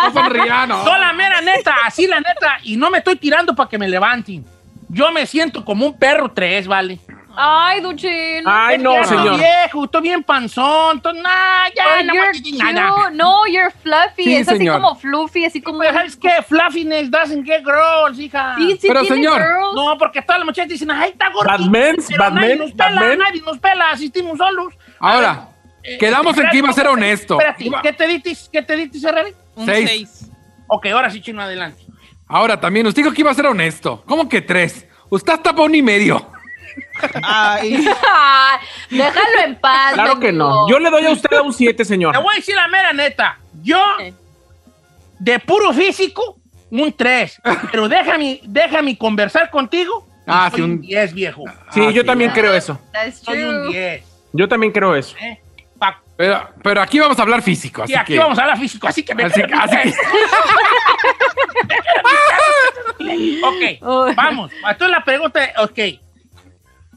[0.04, 0.84] no sonría, no.
[0.84, 2.60] No, la mera neta, así la neta.
[2.64, 4.46] Y no me estoy tirando para que me levanten.
[4.90, 7.00] Yo me siento como un perro 3, ¿vale?
[7.36, 8.44] Ay, Duchín.
[8.46, 9.38] Ay, no, señor.
[9.38, 10.98] viejo, estoy bien panzón.
[10.98, 12.92] Estoy, nah, ya, Oh, no nada.
[12.94, 13.16] cute.
[13.16, 14.24] No, you're fluffy.
[14.24, 14.82] Sí, es así señor.
[14.82, 15.80] como fluffy, así como.
[15.80, 16.30] Pero ¿sabes qué?
[16.48, 18.56] Fluffiness doesn't get girls, hija.
[18.58, 19.74] Sí, sí Pero, señor, girls.
[19.76, 21.58] No, porque todas las muchachas dicen, ay, está gordito.
[21.72, 23.18] Nadie Batman, nos pela, Batman.
[23.20, 24.74] nadie nos pela, asistimos solos.
[25.00, 25.50] Ahora,
[25.86, 27.34] Eh, quedamos en que iba a ser honesto.
[27.40, 28.50] Espérate, Iba- ¿qué te dices?
[28.54, 29.34] ¿Qué te dices, Ferrari?
[29.56, 29.90] Un Seis.
[29.90, 30.30] 6.
[30.68, 31.84] Ok, ahora sí, chino, adelante.
[32.28, 34.02] Ahora también, usted dijo que iba a ser honesto.
[34.06, 34.88] ¿Cómo que tres?
[35.10, 36.26] Usted hasta pone y medio.
[37.24, 37.88] Ay,
[38.90, 39.94] déjalo en paz.
[39.94, 40.68] Claro que no.
[40.70, 42.14] Yo le doy a usted un 7, señor.
[42.14, 43.38] Te voy a decir la mera neta.
[43.62, 44.14] Yo, Sí.
[45.20, 46.38] de puro físico,
[46.72, 47.42] un 3.
[47.72, 50.08] Pero déjame, déjame conversar contigo.
[50.26, 51.44] Ah, soy sí, un- un 10, viejo.
[51.72, 52.08] Sí, Ah, yo sí.
[52.08, 52.80] también creo eso.
[53.22, 53.74] Soy un true.
[53.74, 54.04] 10.
[54.32, 55.16] Yo también creo eso.
[55.20, 55.40] ¿eh?
[55.78, 58.20] Pa- Pero, pero aquí vamos a hablar físico, así y aquí que...
[58.20, 59.94] vamos a hablar físico, así que me Así, así que-
[63.44, 64.14] Ok, Uy.
[64.16, 64.52] vamos.
[64.70, 65.80] Entonces la pregunta, ok.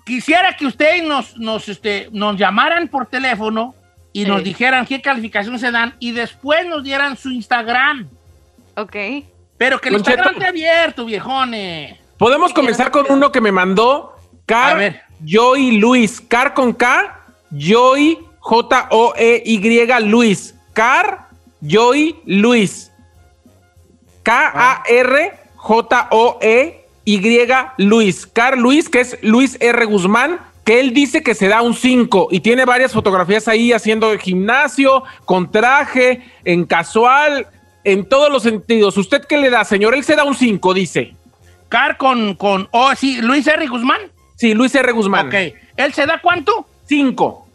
[0.06, 3.74] Quisiera que ustedes nos, nos, este, nos llamaran por teléfono
[4.12, 4.28] y Sí.
[4.30, 8.08] nos dijeran qué calificación se dan y después nos dieran su Instagram.
[8.76, 8.94] Ok.
[9.58, 10.16] Pero que el Don Cheto.
[10.18, 11.98] Instagram esté abierto, viejones.
[12.18, 15.00] Podemos comenzar con uno que me mandó A Car ver.
[15.24, 16.20] Joy Luis.
[16.20, 20.54] Car con K, Joy J-O-E-Y Luis.
[20.72, 21.28] Car
[21.60, 22.92] Joy Luis.
[24.22, 25.32] K-A-R
[27.06, 28.26] J-O-E-Y Luis.
[28.26, 29.84] Car Luis, que es Luis R.
[29.84, 34.16] Guzmán, que él dice que se da un 5 y tiene varias fotografías ahí haciendo
[34.18, 37.46] gimnasio, con traje, en casual,
[37.84, 38.96] en todos los sentidos.
[38.96, 39.94] ¿Usted qué le da, señor?
[39.94, 41.14] Él se da un 5, dice.
[41.68, 43.66] Car con, con, oh, sí, Luis R.
[43.68, 44.00] Guzmán.
[44.34, 44.90] Sí, Luis R.
[44.90, 45.28] Guzmán.
[45.28, 45.34] Ok.
[45.76, 46.66] ¿Él se da cuánto?
[46.86, 47.46] 5.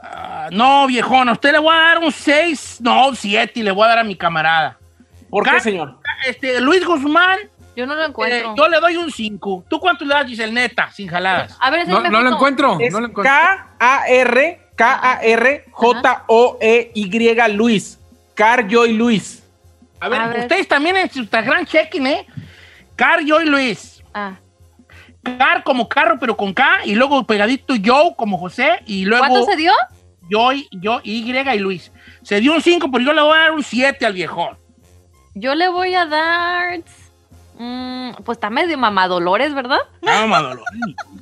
[0.00, 3.62] Ah, no, viejón, a usted le voy a dar un 6, no, un 7 y
[3.62, 4.78] le voy a dar a mi camarada.
[5.30, 5.96] ¿Por qué, señor?
[6.28, 7.38] Este, Luis Guzmán,
[7.76, 8.54] Yo no lo eh, encuentro.
[8.56, 9.64] yo le doy un 5.
[9.68, 11.56] ¿Tú cuánto le das, Giselle, neta, sin jaladas?
[11.60, 13.32] A ver, No, no lo encuentro, Es no lo encuentro.
[13.32, 17.98] K-A-R, K-A-R, J-O-E-Y Luis.
[18.34, 19.42] Car Joy Luis.
[20.00, 20.40] A ver, A ver.
[20.40, 22.26] ustedes también en su Instagram chequen, ¿eh?
[22.96, 24.02] Car, yo y Luis.
[24.12, 24.34] Ah.
[25.38, 29.46] Car como carro, pero con K, y luego pegadito yo como José, y luego ¿Cuánto
[29.46, 29.72] se dio?
[30.28, 31.90] yo, y- yo, Y y Luis.
[32.22, 34.58] Se dio un 5, pero yo le voy a dar un 7 al viejón.
[35.34, 36.82] Yo le voy a dar.
[37.58, 39.78] Mm, pues está medio mamadolores, ¿verdad?
[40.02, 40.62] No, Madolo.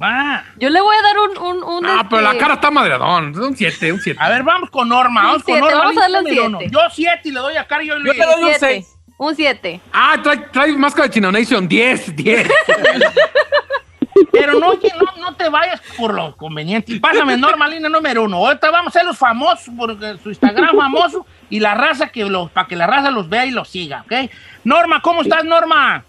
[0.00, 0.44] Va.
[0.58, 1.38] Yo le voy a dar un.
[1.38, 3.38] un, un, Ah, pero la este, cara está madreadón.
[3.38, 4.18] Un 7, un 7.
[4.22, 5.22] A ver, vamos con Norma.
[5.22, 5.78] Vamos con Norma.
[5.78, 6.58] vamos a darle un número uno.
[6.58, 6.74] siete.
[6.74, 8.58] Yo 7 y le doy a Car, yo y Yo le doy un siete.
[8.58, 8.98] 6.
[9.18, 9.80] Un 7.
[9.92, 11.68] Ah, trae, trae máscara de Chino Nation.
[11.68, 12.48] 10, 10.
[14.32, 16.92] Pero no, oye, no, no te vayas por lo conveniente.
[16.92, 18.38] Y pásame Norma, línea número uno.
[18.38, 22.50] Ahorita vamos a ser los famosos, porque su Instagram famoso y la raza que los,
[22.50, 24.30] para que la raza los vea y los siga, ¿ok?
[24.64, 26.04] Norma, ¿cómo estás, Norma?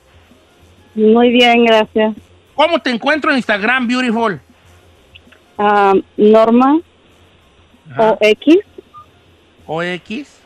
[0.95, 2.15] Muy bien, gracias.
[2.55, 4.39] ¿Cómo te encuentro en Instagram, Beautiful?
[5.57, 6.79] Ah, Norma
[7.97, 8.57] o X,
[9.65, 10.39] ¿O X?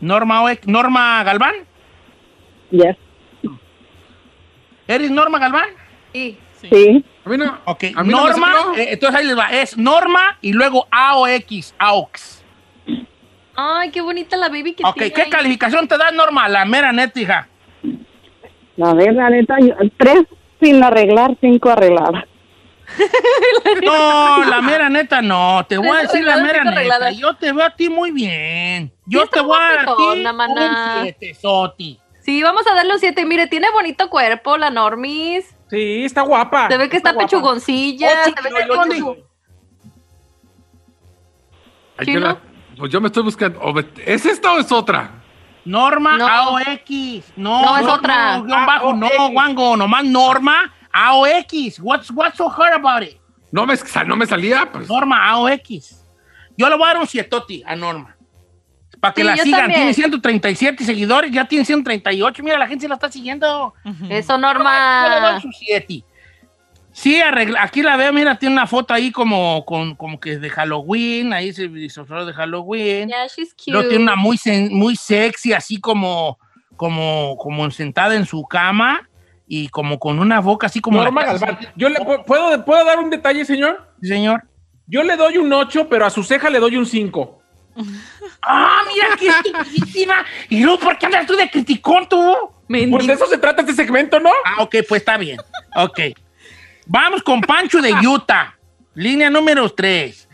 [0.00, 1.54] Norma, o X- Norma Galván.
[2.70, 2.96] yes.
[4.86, 5.68] ¿Eres Norma Galván?
[6.12, 6.38] Sí.
[6.60, 7.04] Sí.
[7.24, 7.58] A mí no.
[7.66, 9.52] Ok, A mí no me Norma, eh, entonces ahí les va.
[9.52, 12.42] Es Norma y luego AOX, AOX.
[13.54, 15.30] Ay, qué bonita la baby que Ok, tiene ¿qué ahí.
[15.30, 16.48] calificación te da Norma?
[16.48, 17.48] La mera neta, hija.
[18.82, 20.22] A ver, la neta, yo- tres
[20.60, 22.24] sin arreglar, cinco arregladas.
[23.84, 25.64] No, la mera neta no.
[25.68, 27.10] Te voy a decir la mera neta.
[27.10, 28.92] Yo te veo a ti muy bien.
[29.06, 29.88] Yo está te voy a dar
[30.48, 32.00] un siete, Soti.
[32.20, 33.24] Sí, vamos a darle un 7.
[33.24, 35.46] Mire, tiene bonito cuerpo la Normis.
[35.70, 36.68] Sí, está guapa.
[36.68, 38.08] Se ve que está, pechugoncilla.
[38.26, 39.16] Ocho, se ve yo- que con su-
[41.98, 42.36] Ay,
[42.76, 43.60] Pues yo me estoy buscando.
[44.04, 45.17] ¿Es esta o es otra?
[45.64, 46.26] Norma No.
[46.26, 47.32] AOX.
[47.36, 48.38] No, No, es otra.
[48.38, 49.08] No, guion bajo, no.
[49.32, 49.76] Wango.
[49.76, 51.78] Nomás Norma AOX.
[51.80, 53.18] What's, what's so hard about it?
[53.50, 54.68] No me, sal- no me salía.
[54.70, 54.88] Pues.
[54.88, 56.04] Norma AOX.
[56.56, 58.14] Yo le voy a dar un sietoti a Norma.
[59.00, 59.60] Para que Sí, la sigan.
[59.60, 59.80] también.
[59.80, 62.42] Tiene 137 seguidores, ya tiene 138.
[62.42, 63.72] Mira, la gente se la está siguiendo.
[64.08, 65.30] Eso, Yo le Norma.
[65.32, 66.02] doy su siete.
[67.00, 70.50] Sí, arregla, aquí la veo, mira, tiene una foto ahí como, con, como que de
[70.50, 73.08] Halloween, ahí se disfrazó de Halloween.
[73.08, 73.70] Yeah, she's cute.
[73.70, 76.38] Luego tiene una muy, sen- muy sexy, así como,
[76.74, 79.08] como, como sentada en su cama.
[79.46, 80.98] y como con una boca así como...
[81.02, 81.58] Norma la- Galván.
[81.76, 83.88] Yo le pu- ¿puedo, ¿Puedo dar un detalle, señor?
[84.02, 84.42] Sí, señor.
[84.88, 87.40] Yo le doy un 8, pero a su ceja le doy un 5.
[88.42, 90.16] ¡Ah, mira qué estupidísima!
[90.50, 92.20] ¿Y luego por qué andas tú de criticón tú?
[92.90, 94.30] Por de eso se trata este segmento, ¿no?
[94.44, 95.38] Ah, ok, pues está bien.
[95.76, 96.00] Ok.
[96.88, 98.54] Vamos con Pancho de Utah.
[98.94, 100.28] Línea número 3.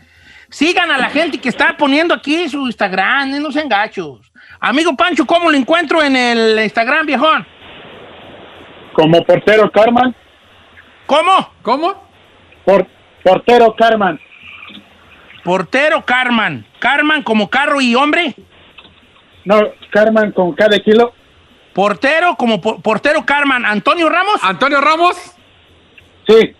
[0.49, 4.31] Sigan a la gente que está poniendo aquí su Instagram, eh, no sean gachos.
[4.59, 7.45] Amigo Pancho, ¿cómo lo encuentro en el Instagram, viejón?
[8.93, 10.15] Como portero Carman.
[11.05, 11.49] ¿Cómo?
[11.61, 12.07] ¿Cómo?
[12.63, 12.87] Por,
[13.23, 14.19] portero Carman.
[15.43, 16.65] Portero Carman.
[16.79, 18.33] Carman como carro y hombre.
[19.43, 19.59] No,
[19.91, 21.13] Carman con cada kilo.
[21.73, 23.65] Portero como por- portero Carman.
[23.65, 24.41] Antonio Ramos.
[24.41, 25.34] Antonio Ramos.
[26.27, 26.55] Sí.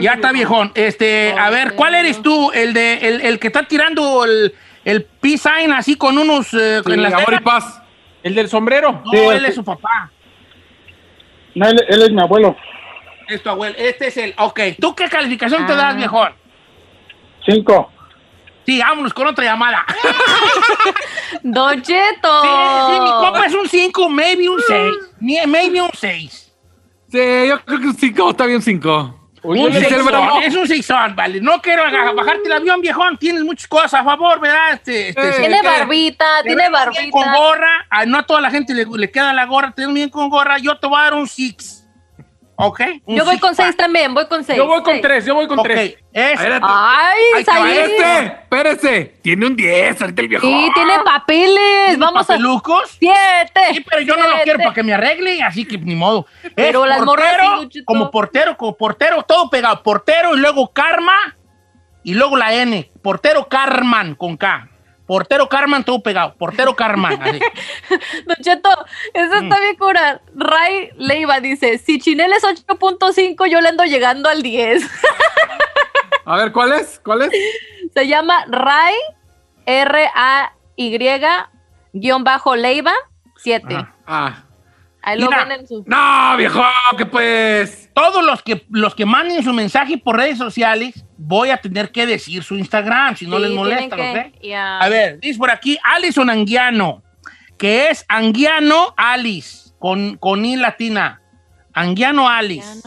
[0.00, 0.70] Ya está viejón.
[0.74, 2.50] Este, a ver, ¿cuál eres tú?
[2.52, 6.82] El de el, el que está tirando el, el peace sign así con unos eh,
[6.84, 7.42] Sí, en las amor y venas?
[7.42, 7.82] paz.
[8.22, 9.02] El del sombrero.
[9.04, 9.46] No, Sí, él sí.
[9.46, 10.10] es su papá.
[11.54, 12.54] No, él, él es mi abuelo.
[13.28, 13.74] Es tu abuelo.
[13.78, 14.34] Este es el.
[14.38, 14.60] Ok.
[14.80, 16.32] ¿Tú qué calificación te das, viejón?
[17.46, 17.90] Cinco.
[18.66, 19.86] Sí, vámonos con otra llamada.
[21.42, 22.42] Don Cheto.
[22.42, 22.48] Sí,
[22.94, 25.46] sí, mi compa es un 5, maybe un 6.
[25.46, 26.47] Maybe un 6.
[27.10, 29.14] Sí, yo creo que un 5, está bien 5.
[29.42, 31.40] Un seisón, es un seisón, vale.
[31.40, 33.16] No quiero bajarte el avión, viejón.
[33.18, 34.74] Tienes muchas cosas a favor, ¿verdad?
[34.74, 37.10] Este, este, se Tiene barbita, tiene barbita.
[37.10, 37.86] Con gorra.
[37.88, 39.70] Ah, no a toda la gente le, le queda la gorra.
[39.70, 40.58] Te ves bien con gorra.
[40.58, 41.77] Yo te voy a dar un 6.
[42.60, 42.80] ¿Ok?
[43.04, 43.66] Un Yo voy con pack.
[43.66, 44.56] seis también, voy con seis.
[44.58, 45.00] Yo voy con.
[45.00, 45.96] 3, yo voy con Ok, 3.
[46.12, 46.66] es- Espérate.
[46.68, 47.16] Ay.
[47.38, 49.04] Este, espérese.
[49.22, 50.44] Tiene un 10, ahorita el viejo.
[50.44, 51.86] Sí, tiene papeles.
[51.86, 52.82] ¿Tiene Vamos papelucos?
[52.82, 52.96] a.
[52.98, 53.60] Siete.
[53.74, 56.26] Sí, pero yo no lo quiero para que me arregle, así que ni modo.
[56.56, 59.80] Pero Es las portero, como portero, como portero, todo pegado.
[59.84, 61.36] Portero y luego Karma
[62.02, 62.90] y luego la N.
[63.02, 64.68] Portero Carman con K.
[65.08, 66.34] Portero Carman, todo pegado.
[66.36, 67.20] Portero Carman.
[67.22, 67.40] así.
[68.26, 68.68] Don Cheto,
[69.14, 69.44] eso Mm.
[69.44, 70.20] está bien cura.
[70.36, 74.86] Ray Leiva dice, si Chinel es 8.5, yo le ando llegando al 10.
[76.26, 77.00] A ver, ¿cuál es?
[77.02, 77.30] ¿Cuál es?
[77.94, 78.94] Se llama Ray,
[79.64, 80.98] R-A-Y,
[81.94, 82.92] guion bajo Leiva,
[83.38, 83.76] 7.
[84.06, 84.44] Ah.
[85.02, 85.44] Ahí lo Mira.
[85.44, 85.84] ven en su...
[85.86, 86.62] No, viejo,
[86.96, 87.90] que pues.
[87.94, 92.06] Todos los que, los que manden su mensaje por redes sociales, voy a tener que
[92.06, 93.96] decir su Instagram, si no Sí, les molesta.
[94.80, 97.02] A ver, dice por aquí Alison Anguiano,
[97.56, 101.22] que es Anguiano Alice, con, con I latina.
[101.72, 102.82] Anguiano Alice.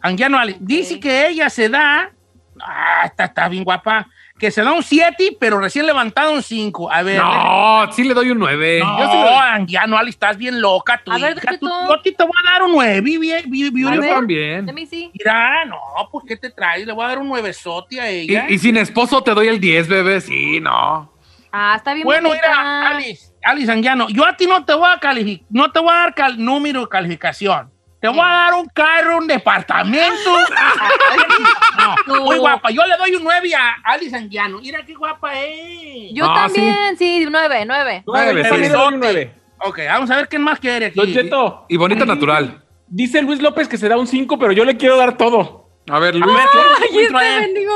[0.00, 0.58] Anguiano Alice.
[0.60, 2.12] Dice que ella se da.
[2.60, 4.08] Ah, está, está bien guapa.
[4.38, 6.92] Que se da un 7, pero recién levantado un 5.
[6.92, 7.20] A ver.
[7.20, 8.80] No, sí le doy un 9.
[8.84, 9.32] No, Yo sí le doy.
[9.34, 11.00] Anguiano Alice, estás bien loca.
[11.04, 11.72] Tu A ver, hija, ¿qué tú- tú?
[11.88, 13.00] yo a ti te voy a dar un 9.
[13.00, 14.14] Bien, bien, bien, Yo bien.
[14.14, 14.64] también.
[15.12, 15.76] Mira, no,
[16.12, 16.86] pues ¿qué te traes?
[16.86, 18.46] Le voy a dar un 9 sote a ella.
[18.48, 20.20] Y, y sin esposo te doy el 10, bebé.
[20.20, 21.12] Sí, no.
[21.50, 22.46] Ah, está bien Bueno, bonita.
[22.48, 25.90] mira, Alice, Alice Anguiano, yo a ti no te voy a calificar, no te voy
[25.90, 27.70] a dar cal- número de calificación.
[28.00, 30.30] Te voy a dar un carro, un departamento.
[32.06, 32.70] no, muy guapa.
[32.70, 34.60] Yo le doy un 9 a Alice Anguiano.
[34.60, 36.12] Mira qué guapa es.
[36.14, 38.02] Yo No, también, sí, 9, 9.
[38.06, 38.60] Nueve, Yo sí.
[38.60, 39.34] le doy un 9.
[39.64, 40.96] Ok, vamos a ver qué más quiere aquí.
[40.96, 42.62] Don Cheto, Y bonita natural.
[42.86, 45.68] dice Luis López que se da un 5, pero yo le quiero dar todo.
[45.90, 46.32] A ver, Luis.
[46.32, 46.58] ver, ¿qué
[46.98, 47.72] Ay, este bendigo.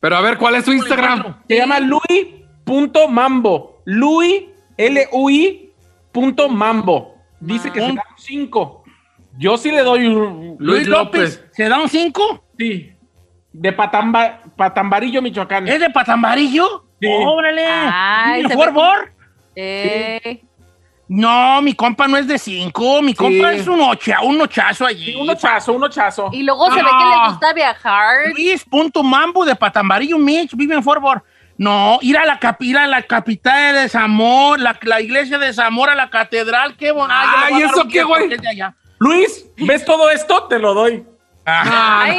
[0.00, 1.42] Pero a ver, ¿cuál es su Instagram?
[1.48, 1.80] Se llama
[2.66, 3.80] Louis.mambo.
[3.86, 4.42] Louis,
[4.76, 5.72] L-U-I,
[6.12, 7.14] punto mambo.
[7.40, 8.82] Dice que se da un 5.
[9.38, 10.56] Yo sí le doy un...
[10.58, 12.44] Luis López, ¿se da un 5?
[12.58, 12.92] Sí.
[13.52, 15.66] De Patamba, Patambarillo, Michoacán.
[15.68, 16.84] ¿Es de Patamarillo?
[17.00, 17.06] Sí.
[17.08, 17.64] ¡Órale!
[17.66, 19.10] Ay, ¿Vive se en ve Fort Worth?
[19.54, 20.42] Eh,
[21.08, 23.02] No, mi compa no es de 5.
[23.02, 25.14] Mi compa es un, ocha, un ochazo allí.
[25.14, 26.30] Un ochazo, un ochazo.
[26.32, 27.22] y luego se ve que No.
[27.24, 28.16] le gusta viajar.
[28.34, 31.22] Luis.mambo de Patambarillo, Mitch, vive en Fort Worth.
[31.58, 35.94] No, ir a la, ir a la capital de Zamora, la, la iglesia de Zamora,
[35.94, 37.14] la catedral, qué bonito.
[37.16, 38.28] Ay, ¿eso qué, güey?
[38.98, 40.44] Luis, ¿ves todo esto?
[40.44, 41.04] Te lo doy.
[41.44, 42.18] Ay,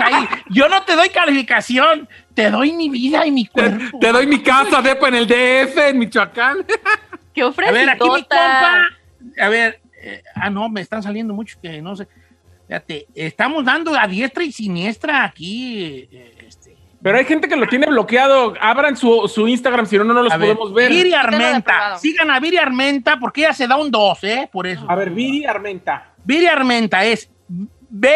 [0.00, 3.98] Ahí, yo no te doy calificación, te doy mi vida y mi cuerpo.
[3.98, 6.58] Te doy mi casa, depa, en el DF, en Michoacán.
[7.34, 8.84] qué A ver, aquí mi compa.
[9.40, 12.06] A ver, eh, ah, no, me están saliendo muchos que no sé.
[12.68, 16.08] Fíjate, estamos dando a diestra y siniestra aquí.
[16.12, 16.39] eh.
[17.02, 18.54] Pero hay gente que lo tiene bloqueado.
[18.60, 20.90] Abran su, su Instagram, si no, no los A podemos ver.
[20.90, 21.96] Viri Armenta.
[21.96, 24.48] Sigan a Viri Armenta porque ella se da un 2, ¿eh?
[24.52, 24.84] Por eso.
[24.88, 26.12] A ver, Viri Armenta.
[26.24, 28.10] Viri Armenta es B,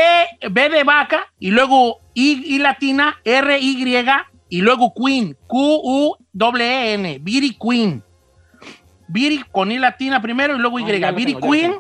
[0.51, 3.85] B de vaca y luego I, I latina, R, Y
[4.50, 6.17] y luego Queen, Q, U,
[6.61, 7.19] E, N.
[7.23, 8.02] Viri Queen.
[9.09, 10.85] Viri con I latina primero y luego Y.
[10.85, 11.75] Viri tengo, Queen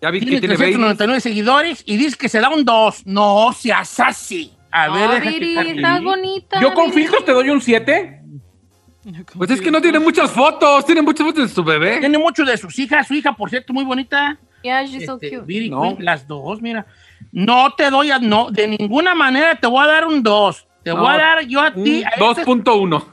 [0.00, 3.06] Ya vi tiene que tiene 399 seguidores y dice que se da un 2.
[3.06, 4.55] No seas así.
[4.70, 6.60] A ver, deja Viri, estás bonita.
[6.60, 7.02] Yo con Viri.
[7.02, 8.22] filtros te doy un 7.
[9.36, 11.98] Pues es que no tiene muchas fotos, tiene muchas fotos de su bebé.
[12.00, 13.06] Tiene mucho de sus hijas.
[13.06, 14.36] Su hija, por cierto, muy bonita.
[14.62, 15.68] Yeah, she's so Este, cute.
[15.70, 15.82] No.
[15.82, 16.86] Queen, las dos, mira.
[17.30, 20.66] No te doy a, no, de ninguna manera te voy a dar un 2.
[20.82, 22.02] Te No, voy a dar yo a ti.
[22.02, 23.06] a este- 2.1.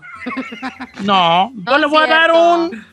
[1.04, 2.86] no, yo No le voy a dar un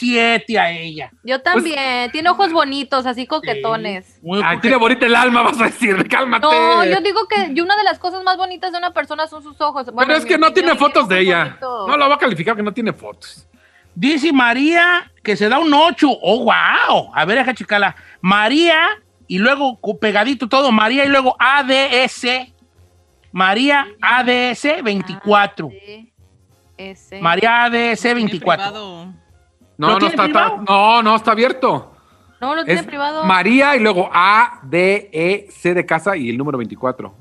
[0.00, 1.12] 7 a ella.
[1.22, 2.10] Yo también.
[2.10, 4.18] Tiene ojos bonitos, así coquetones.
[4.22, 6.08] Muy Ay, tiene bonita el alma, vas a decir.
[6.08, 6.46] Cálmate.
[6.46, 9.42] No, yo digo que y una de las cosas más bonitas de una persona son
[9.42, 9.86] sus ojos.
[9.92, 11.58] Bueno, Pero es que no tiene fotos de ella.
[11.60, 13.46] No la va a calificar que no tiene fotos.
[13.94, 16.08] Dice María que se da un 8.
[16.22, 17.12] Oh, wow.
[17.14, 17.94] A ver, deja checarla.
[18.22, 18.88] María
[19.28, 20.72] y luego pegadito todo.
[20.72, 22.26] María y luego ADS.
[23.32, 25.70] María ADS 24.
[26.78, 27.20] Ese.
[27.20, 29.19] María ADS 24.
[29.80, 31.96] No, ¿Lo no está, está- no, no está abierto.
[32.38, 33.24] No, lo tiene Es privado.
[33.24, 37.14] María y luego A, D, E, C de casa y el número 24.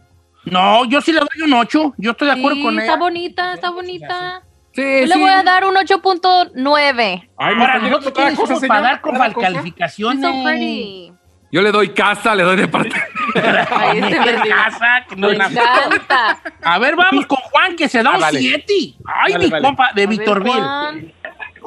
[0.45, 1.93] No, yo sí le doy un 8.
[1.97, 2.99] Yo estoy de acuerdo Sí, con está ella.
[2.99, 4.41] bonita, está bonita.
[4.73, 7.29] Sí, Yo le voy a dar un 8.9.
[7.37, 11.11] Ay, me Ahora, está nosotros dando cada quiénes cosa, somos para dar con calificaciones.
[11.51, 13.07] Yo le doy casa, le doy departamento.
[13.33, 16.39] Casa, que no Me encanta.
[16.63, 18.39] A ver, vamos con Juan, que se da Ah, un vale.
[18.39, 18.73] 7.
[19.05, 19.65] Ay, Vale, mi vale.
[19.65, 21.13] compa, de Vitorville.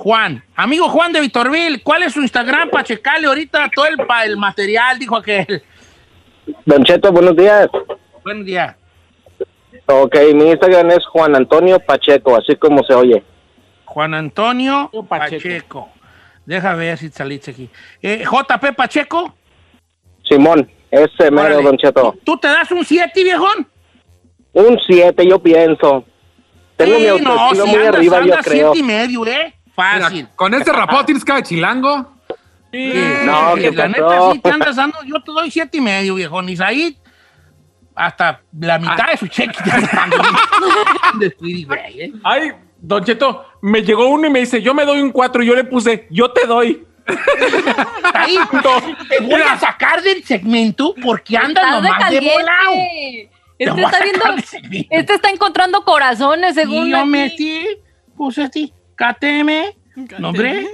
[0.02, 0.42] Juan.
[0.56, 4.36] Amigo Juan de Vitorville, ¿cuál es su Instagram para checarle ahorita todo el, pa- el
[4.36, 4.98] material?
[4.98, 5.62] Dijo aquel.
[6.66, 7.68] Don Cheto, buenos días.
[8.24, 8.76] Buen día.
[9.86, 13.22] Ok, mi Instagram es Juan Antonio Pacheco, así como se oye.
[13.84, 15.36] Juan Antonio Pacheco.
[15.42, 15.88] Pacheco.
[16.46, 17.70] Deja ver si saliste aquí.
[18.02, 19.36] Eh, JP Pacheco,
[20.28, 21.62] Simón, ese mero.
[21.62, 22.16] Don Cheto.
[22.24, 23.68] ¿tú te das un 7, viejón?
[24.52, 26.04] Un 7, yo pienso.
[26.76, 28.72] Tengo mi Sí, no, autoestima si muy andas, arriba, yo andas creo.
[28.72, 29.54] siete y medio, ¿eh?
[29.74, 30.24] Fácil.
[30.24, 30.52] Mira, con
[31.24, 32.12] cara de chilango.
[32.70, 32.92] Sí,
[33.24, 33.88] No, ¿qué la pasó?
[33.88, 36.48] neta sí te andas dando, yo te doy siete y medio, viejón.
[36.48, 36.96] Isaí,
[37.94, 40.16] hasta la mitad de su cheque te anda dando.
[41.96, 42.12] ¿eh?
[42.24, 45.46] Ay, Don Cheto, me llegó uno y me dice, yo me doy un 4 y
[45.46, 46.84] yo le puse, yo te doy.
[48.14, 48.36] Ahí,
[49.08, 52.32] te voy a sacar del segmento porque andas de nomás de caliente.
[52.34, 52.72] volado.
[52.72, 54.86] Te Este a está viendo.
[54.90, 56.88] Este está encontrando corazones, según.
[56.88, 57.66] Y yo metí,
[58.16, 59.50] puse así, KTM,
[60.18, 60.66] nombre.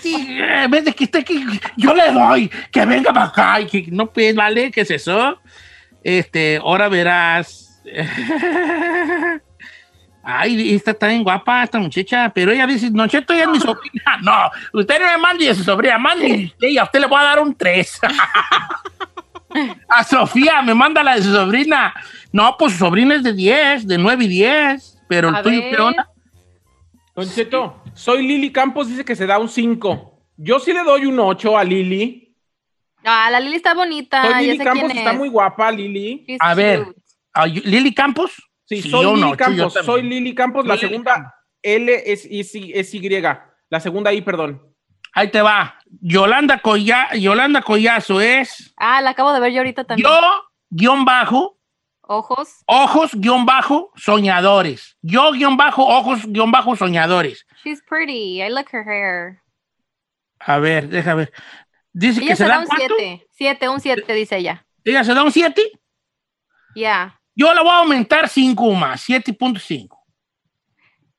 [0.00, 1.44] Sí, en vez de que esté aquí,
[1.76, 5.40] yo le doy, que venga para acá, y que no pues, vale, ¿qué es eso?
[6.02, 7.80] Este, ahora verás.
[10.24, 13.60] Ay, esta está bien guapa, esta muchacha, pero ella dice, no, Cheto, ella es mi
[13.60, 14.18] sobrina.
[14.22, 17.24] No, usted no me mande a su sobrina, mande y a usted le voy a
[17.24, 18.00] dar un 3.
[19.88, 21.92] a Sofía, me manda la de su sobrina.
[22.30, 25.60] No, pues su sobrina es de 10, de 9 y 10, pero el A tuyo,
[25.60, 25.74] ver.
[25.74, 26.08] ¿qué onda?
[27.14, 30.20] Don Cheto, soy Lili Campos, dice que se da un 5.
[30.36, 32.34] Yo sí le doy un 8 a Lili.
[33.04, 34.22] Ah, la Lili está bonita.
[34.22, 35.18] Soy ya Lili sé Campos, quién está es.
[35.18, 36.24] muy guapa, Lili.
[36.26, 37.00] She's A ver, cute.
[37.34, 38.32] ¿a ¿Lili Campos?
[38.64, 42.26] Sí, Sí, soy yo Lili no, Campos, soy Lili Campos, la Lili segunda L es,
[42.30, 43.10] es, es Y,
[43.68, 44.62] la segunda I, perdón.
[45.14, 45.78] Ahí te va.
[46.00, 50.08] Yolanda, Colla- Yolanda Collazo es Ah, la acabo de ver yo ahorita también.
[50.08, 50.18] yo,
[50.70, 51.58] guion bajo,
[52.02, 52.62] Ojos.
[52.66, 54.96] ojos, guion bajo, soñadores.
[55.02, 57.46] Yo, guion bajo, ojos, guion bajo, soñadores.
[57.64, 58.42] She's pretty.
[58.42, 59.40] I like her hair.
[60.40, 61.32] A ver, deja ver.
[61.92, 62.94] Dice Ella que se da da un cuánto?
[62.98, 63.26] 7.
[63.30, 64.66] 7, un 7, dice ella.
[64.84, 65.62] Ella se da un 7.
[66.74, 67.20] Ya.
[67.34, 69.98] Yo la voy a aumentar 5 más, 7.5.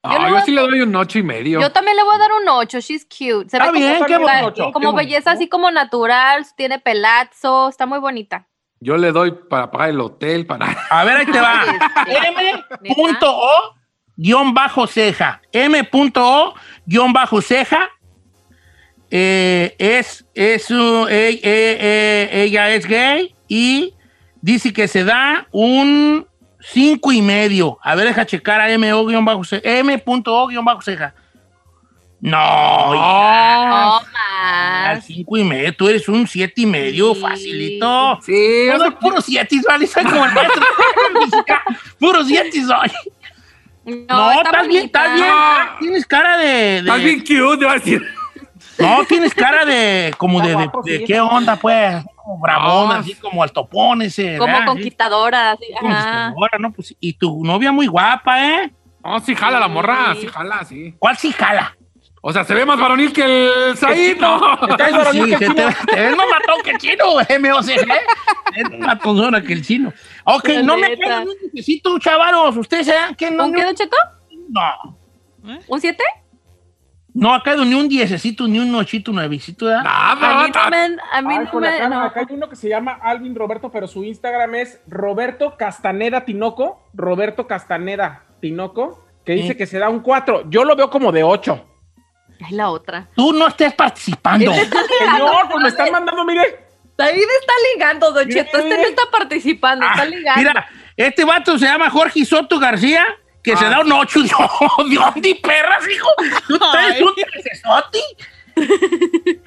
[0.05, 1.61] Ah, le yo, voy a- sí le doy un ocho y medio.
[1.61, 2.81] Yo también le voy a dar un 8.
[2.81, 3.49] She's cute.
[3.49, 6.45] Se Está ve bien, como, qué bonito, como qué belleza así como natural.
[6.57, 7.69] Tiene pelazo.
[7.69, 8.47] Está muy bonita.
[8.83, 10.65] Yo le doy para pagar el hotel, para...
[10.89, 11.63] A ver, ahí te va.
[12.05, 12.27] Este,
[12.83, 13.75] M.O.
[14.17, 15.41] guion bajo ceja.
[15.53, 16.53] M.O.
[16.85, 17.89] guion bajo ceja.
[19.09, 23.93] Eh, es, es uh, eh, eh, eh, ella es gay y
[24.41, 26.27] dice que se da un
[26.59, 27.77] cinco y medio.
[27.83, 29.05] A ver, deja checar a M.O.
[29.05, 29.61] guion bajo ceja.
[29.63, 30.47] M.O.
[30.47, 31.15] guion bajo ceja.
[32.31, 34.03] No, No más.
[34.87, 35.75] al cinco y medio.
[35.75, 37.21] Tú eres un siete y medio, Sí.
[37.21, 38.19] facilito.
[38.21, 39.85] Sí, Yo soy puro siete, ¿vale?
[39.87, 40.63] Soy como el maestro.
[41.99, 42.91] Puro siete soy.
[43.85, 45.27] No, No, está estás bien, estás bien.
[45.27, 45.75] bonita.
[45.79, 46.45] Tienes cara de.
[46.45, 48.01] de- Estás bien cute, te va a decir.
[48.79, 50.13] No, tienes cara de.
[50.17, 50.55] Como de.
[50.55, 50.69] De-
[50.99, 51.03] de.
[51.03, 52.03] ¿Qué onda, pues?
[52.15, 52.93] Como bravón, No.
[52.93, 54.37] así como al topón ese.
[54.37, 54.65] Como ¿verdad?
[54.67, 55.51] conquistadora.
[55.51, 55.81] así, Sí, ajá.
[55.81, 56.71] conquistadora, ¿no?
[56.71, 58.71] Pues, y tu novia muy guapa, ¿eh?
[59.03, 60.21] No, sí jala la morra, Sí.
[60.21, 60.95] sí jala, sí.
[60.97, 61.75] ¿Cuál sí jala?
[62.25, 63.21] O sea, se ve más varonil que
[63.69, 64.53] el Said, ¿no?
[64.69, 65.69] Está Eso varonil sí, que el se chino.
[65.85, 67.91] te, te ves más matón que el chino, MOCG.
[68.55, 69.93] Es más matonzona que el chino.
[70.23, 71.03] Ok, La no me neta.
[71.03, 72.55] quedan un necesito, chavaros.
[72.55, 73.45] ¿Ustedes saben que no?
[73.47, 73.97] ¿Un qué, Don Cheto?
[74.49, 74.97] No.
[75.67, 76.01] ¿Un 7?
[77.15, 79.81] No ha caído ni un diececito, ni un ochito, nuevecito, ¿verdad?
[79.85, 80.97] A Nada, mí no me.
[81.11, 81.67] A mí Ay, no me.
[81.67, 82.01] cara, no.
[82.03, 86.81] acá hay uno que se llama Alvin Roberto, pero su Instagram es Roberto Castaneda Tinoco.
[86.93, 90.49] Roberto Castaneda Tinoco, que dice que se da un 4.
[90.49, 91.65] Yo lo veo como de 8.
[92.45, 93.07] Ay, la otra.
[93.15, 94.51] Tú no estés participando.
[94.53, 96.67] Señor, pues me están mandando, mire.
[96.97, 98.57] David está ligando, Don Cheto.
[98.57, 100.39] Este no está participando, está ligando.
[100.41, 103.03] Mira, este vato se llama Jorge Soto García,
[103.43, 103.69] que se Ah.
[103.69, 104.21] da un 8.
[104.21, 104.39] Dios,
[104.89, 106.09] Dios, ni perras, hijo.
[106.47, 107.13] Tú traes un.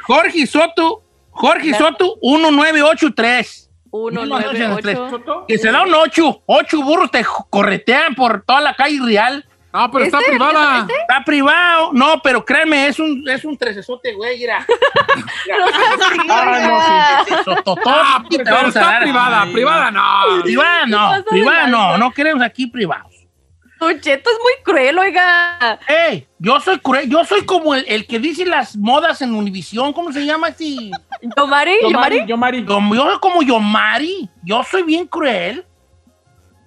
[0.02, 3.70] Jorge Soto, Jorge Soto, 1983.
[3.92, 5.44] 198.
[5.48, 6.42] Que se da un 8.
[6.46, 9.46] 8 burros te corretean por toda la calle real.
[9.72, 10.30] No, pero está ¿Este?
[10.30, 10.80] privada.
[10.80, 10.94] ¿Este?
[11.00, 11.90] Está privado.
[11.92, 14.38] No, pero créeme, es un, es un trecesote, güey.
[14.38, 14.66] Mira.
[15.58, 17.44] No así, Ah, oiga.
[17.44, 19.02] Tototón, Ah, pero está dar.
[19.02, 20.42] privada, privada no.
[20.42, 23.12] Privada no, privada no, no queremos aquí privados.
[23.78, 25.78] Don Cheto es muy cruel, oiga.
[25.86, 29.92] Ey, yo soy cruel, yo soy como el, el que dice las modas en Univisión,
[29.92, 30.90] ¿cómo se llama este?
[31.36, 31.76] ¿Yomari?
[31.82, 32.16] Yo, ¿Yomari?
[32.20, 32.64] Mari, yo, Mari.
[32.64, 35.66] Yo, yo soy como Yomari, yo soy bien cruel.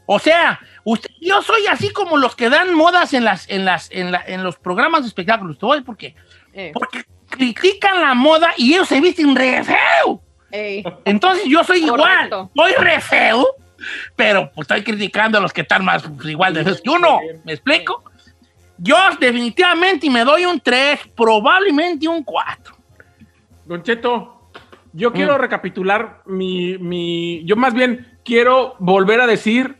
[0.05, 0.59] O sea,
[1.21, 4.43] yo soy así como los que dan modas en las, en las, en la- en
[4.43, 5.57] los programas de espectáculos.
[5.57, 6.15] Te voy a decir por qué.
[6.53, 10.21] Eh, Porque critican la moda y ellos se visten re feo.
[10.51, 10.83] ey.
[11.05, 12.49] Entonces yo soy Correcto.
[12.55, 13.45] igual, soy re feo,
[14.15, 17.19] pero pues, estoy criticando a los que están más pues, igual de feos que uno.
[17.43, 18.03] ¿Me explico?
[18.77, 22.75] Yo definitivamente me doy un 3, probablemente un 4.
[23.65, 24.49] Don Cheto,
[24.93, 27.43] yo quiero recapitular mi, mi.
[27.45, 29.75] Yo más bien quiero volver a decir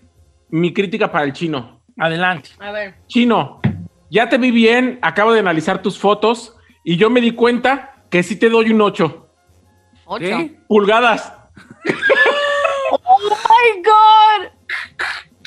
[0.50, 1.82] mi crítica para el chino.
[1.98, 2.52] Adelante.
[2.60, 2.96] A ver.
[3.08, 3.60] Chino,
[4.10, 8.24] ya te vi bien, acabo de analizar tus fotos y yo me di cuenta que
[8.24, 9.30] sí te doy un 8.
[10.06, 10.20] Ocho.
[10.20, 10.60] ¿Qué?
[10.68, 11.34] Pulgadas.
[12.92, 14.48] ¡Oh, my God!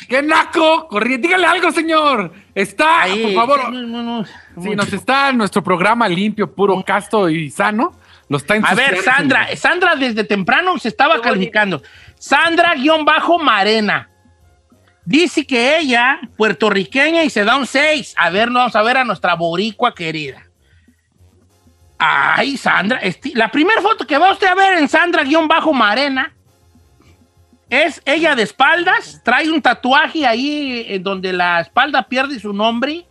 [0.09, 0.87] ¡Qué naco!
[0.89, 2.33] Corrí, dígale algo, señor.
[2.55, 3.73] Está, Ahí, por favor.
[3.73, 4.25] no, no, no.
[4.63, 7.95] Si nos está nuestro programa limpio, puro, casto y sano,
[8.29, 9.59] lo está A ver, Sandra, señor.
[9.59, 11.83] Sandra desde temprano se estaba calificando.
[12.19, 14.12] Sandra-Marena.
[15.05, 18.15] Dice que ella, puertorriqueña, y se da un 6.
[18.17, 20.43] A ver, vamos a ver a nuestra boricua querida.
[21.99, 23.01] Ay, Sandra.
[23.35, 26.33] la primera foto que va usted a ver en Sandra-Marena
[27.71, 29.21] es ella de espaldas.
[29.25, 33.07] Trae un tatuaje ahí en donde la espalda pierde su nombre.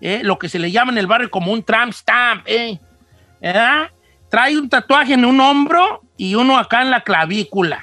[0.00, 2.44] eh, lo que se le llama en el barrio como un tramp stamp.
[2.46, 2.78] Eh.
[4.28, 7.80] Trae un tatuaje en un hombro y uno acá en la clavícula.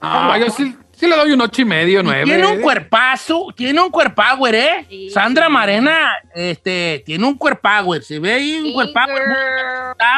[0.00, 2.24] Ah, yo sí, sí le doy un ocho y medio, nueve.
[2.24, 4.86] Tiene un cuerpazo, tiene un cuerpower, ¿eh?
[4.88, 5.10] Sí.
[5.10, 9.08] Sandra Marena, este, tiene un cuerpower, se ve ahí un cuerpower.
[9.28, 9.36] muy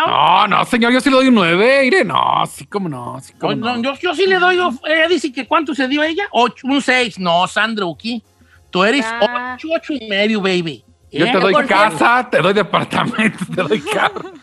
[0.07, 1.81] No, no, señor, yo sí le doy un nueve.
[1.83, 3.83] Mire, no, sí, como no, sí, como No, no.
[3.83, 6.25] yo, yo sí le doy, ella dice que ¿cuánto se dio a ella?
[6.31, 7.19] Ocho, un 6.
[7.19, 8.23] No, Sandra Uki.
[8.71, 9.55] Tú eres Ah.
[9.57, 10.85] 8, 8 y medio, baby.
[11.11, 11.33] Yo ¿Eh?
[11.33, 14.31] te doy Por casa, te doy departamento, te doy carro.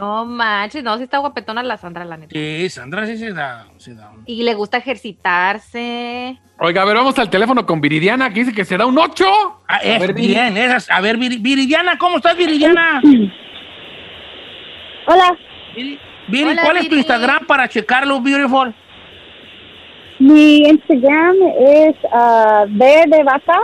[0.00, 2.32] No manches, no, sí está guapetona la Sandra, la neta.
[2.32, 6.38] Sí, Sandra sí se da, se da un- Y le gusta ejercitarse.
[6.58, 9.26] Oiga, a ver, vamos al teléfono con Viridiana, que dice que se da un ocho.
[9.68, 10.90] Ah, es ver, bien, esas.
[10.90, 13.00] A ver, Viri- Viridiana, ¿cómo estás, Viridiana?
[15.06, 15.36] Hola,
[15.74, 15.98] Viri,
[16.28, 16.94] Viri, Hola, ¿cuál es tu.
[16.96, 18.74] Instagram para checarlo, beautiful?
[20.18, 23.58] mi Instagram es ah, B de vaca,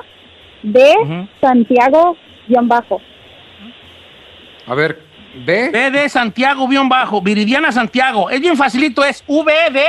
[0.63, 1.27] de.
[1.41, 2.17] Santiago,
[2.49, 3.01] guion bajo.
[4.67, 4.99] A ver,
[5.45, 5.71] ve.
[5.71, 8.31] V de Santiago guion bajo, Viridiana Santiago.
[8.31, 9.81] Es bien facilito, es VD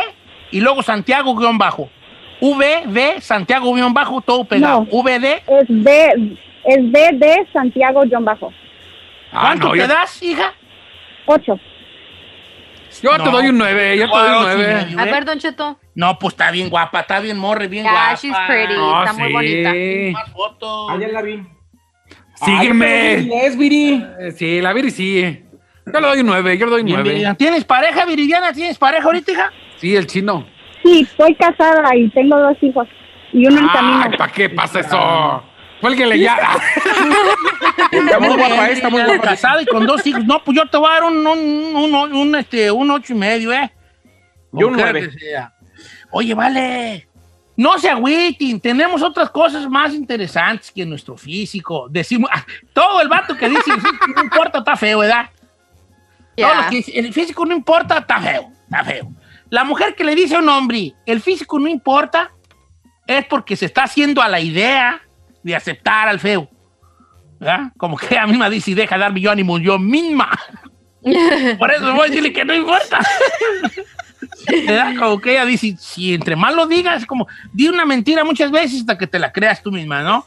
[0.52, 1.90] y luego Santiago guion bajo.
[2.42, 4.82] VD Santiago guion bajo, todo pegado.
[4.92, 5.04] No.
[5.04, 5.42] VD.
[5.48, 8.52] Es B, es B de Santiago, guion bajo.
[9.32, 10.54] Ah, ¿Cuánto no, te yo, das, hija?
[11.26, 11.60] Ocho.
[13.02, 14.74] yo te doy un nueve, yo te doy un Ocho y nueve.
[14.86, 15.78] medio, A ver, Don Cheto.
[15.96, 18.16] No, pues está bien guapa, está bien morre, bien Yeah, guapa.
[18.16, 18.74] she's pretty.
[18.76, 19.34] No, está muy sí.
[19.34, 20.20] bonita.
[20.20, 20.88] Más fotos.
[20.92, 21.44] Ah, ya la vi.
[22.46, 23.46] Sígueme.
[23.46, 24.04] es Viri.
[24.20, 25.44] Eh, Sí, la Viri sí.
[25.86, 27.10] Yo le doy un nueve, yo le doy un Bien, nueve.
[27.10, 27.36] Viridiana.
[27.36, 28.52] ¿Tienes pareja, Viridiana?
[28.54, 29.52] ¿Tienes pareja ahorita, hija?
[29.78, 30.46] Sí, el chino.
[30.84, 32.88] Sí, estoy casada y tengo dos hijos
[33.34, 34.04] y uno en camino.
[34.12, 35.44] Ay, ¿para qué pasa eso?
[35.82, 36.38] Cuélguele ya.
[37.92, 39.22] Está muy guapa, está muy guapa.
[39.24, 40.26] Casada y con dos hijos.
[40.26, 43.14] No, pues yo te voy a dar un, un, un, un, un, este, un ocho
[43.14, 43.72] y medio, ¿eh?
[44.52, 45.10] Yo un nueve.
[46.12, 47.07] Oye, vale.
[47.58, 51.88] No se agüiten, tenemos otras cosas más interesantes que nuestro físico.
[51.90, 53.72] Decimos, ah, todo el vato que dice
[54.16, 55.30] no importa, está feo, ¿verdad?
[56.36, 56.62] Todo Ya.
[56.62, 59.12] lo que dice, el físico no importa, está feo, está feo.
[59.50, 62.32] La mujer que le dice a un hombre, el físico no importa,
[63.08, 65.02] es porque se está haciendo a la idea
[65.42, 66.48] de aceptar al feo.
[67.40, 67.72] ¿verdad?
[67.78, 70.30] Como que ella misma dice, deja de darme yo ánimo yo misma.
[71.58, 73.00] Por eso voy a decirle que no importa.
[74.68, 74.94] ¿Verdad?
[74.98, 78.82] Como que ella dice, si entre más lo digas, como, di una mentira muchas veces
[78.82, 80.26] hasta que te la creas tú misma, ¿no?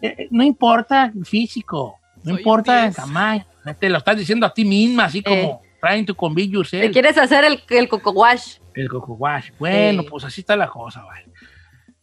[0.00, 3.44] Eh, eh, no importa el físico, no importa el tamaño.
[3.78, 6.92] Te lo estás diciendo a ti misma, así como trying to convince ¿Te yourself.
[6.92, 8.56] quieres hacer el, el coco wash?
[8.74, 9.50] El coco wash.
[9.58, 11.26] Bueno, pues así está la cosa, vale.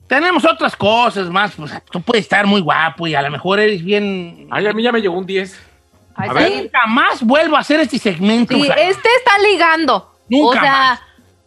[0.07, 1.55] tenemos otras cosas más.
[1.55, 4.47] Pues, tú puedes estar muy guapo y a lo mejor eres bien.
[4.51, 5.59] Ay, a mí ya me llegó un 10.
[6.17, 6.37] Ay, A sí.
[6.37, 8.53] ver, nunca más vuelvo a hacer este segmento.
[8.53, 10.11] Sí, o sea, este está ligando.
[10.29, 10.99] Nunca o sea, más.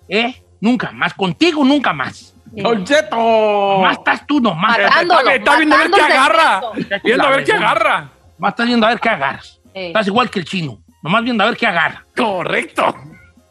[0.09, 0.43] ¿Eh?
[0.61, 1.15] Nunca más.
[1.15, 2.35] Contigo nunca más.
[2.47, 3.17] Don Cheto.
[3.17, 4.79] Nomás estás tú nomás.
[4.79, 6.61] Matándolo, Está viendo a ver qué agarra.
[7.05, 8.11] Viendo a ver qué agarra.
[8.39, 9.61] Nomás estás viendo a ver qué agarras.
[9.75, 9.87] Eh.
[9.89, 10.79] Estás igual que el chino.
[11.03, 12.05] Nomás viendo a ver qué agarra.
[12.17, 12.97] Correcto.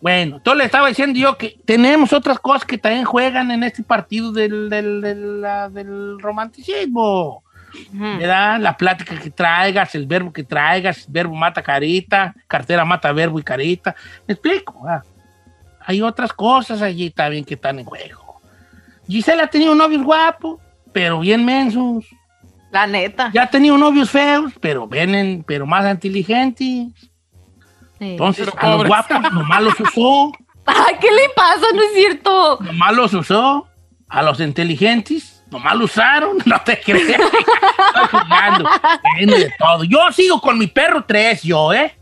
[0.01, 3.83] Bueno, entonces le estaba diciendo yo que tenemos otras cosas que también juegan en este
[3.83, 7.43] partido del, del, del, la- del romanticismo.
[7.91, 8.59] ¿Verdad?
[8.59, 13.43] La plática que traigas, el verbo que traigas, verbo mata carita, cartera mata verbo y
[13.43, 13.95] carita.
[14.27, 14.83] ¿Me explico?
[14.87, 15.03] Ah,
[15.87, 18.41] Hay otras cosas allí también que están en juego.
[19.07, 20.59] Gisela ha tenido novios guapos,
[20.91, 22.03] pero bien mensos.
[22.71, 23.31] La neta.
[23.33, 26.87] Ya ha tenido novios feos, pero vienen, pero más inteligentes.
[28.01, 30.33] Entonces, Pero a los guapos nomás los usó.
[30.65, 31.65] Ay, ¿qué le pasa?
[31.73, 32.57] No es cierto.
[32.59, 33.69] Nomás los usó.
[34.09, 36.37] A los inteligentes, nomás lo usaron.
[36.45, 37.21] No te creas.
[37.21, 38.69] Estoy jugando.
[39.15, 39.85] Tiene de todo.
[39.85, 41.96] Yo sigo con mi perro 3, yo, ¿eh?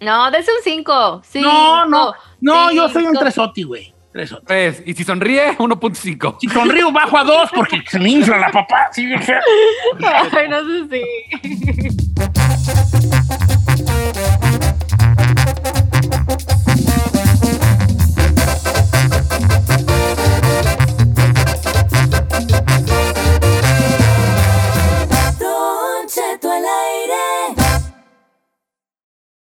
[0.00, 1.22] No, dese un 5.
[1.40, 2.12] no, no.
[2.40, 3.94] No, yo soy un tresoti, güey.
[4.12, 4.46] Tresoti.
[4.46, 4.82] Tres.
[4.86, 6.36] Y si sonríe, 1.5.
[6.40, 8.88] Si sonrío, bajo a 2 porque se me infla la papá.
[8.92, 9.06] Sí.
[10.32, 11.02] Ay, no sé si.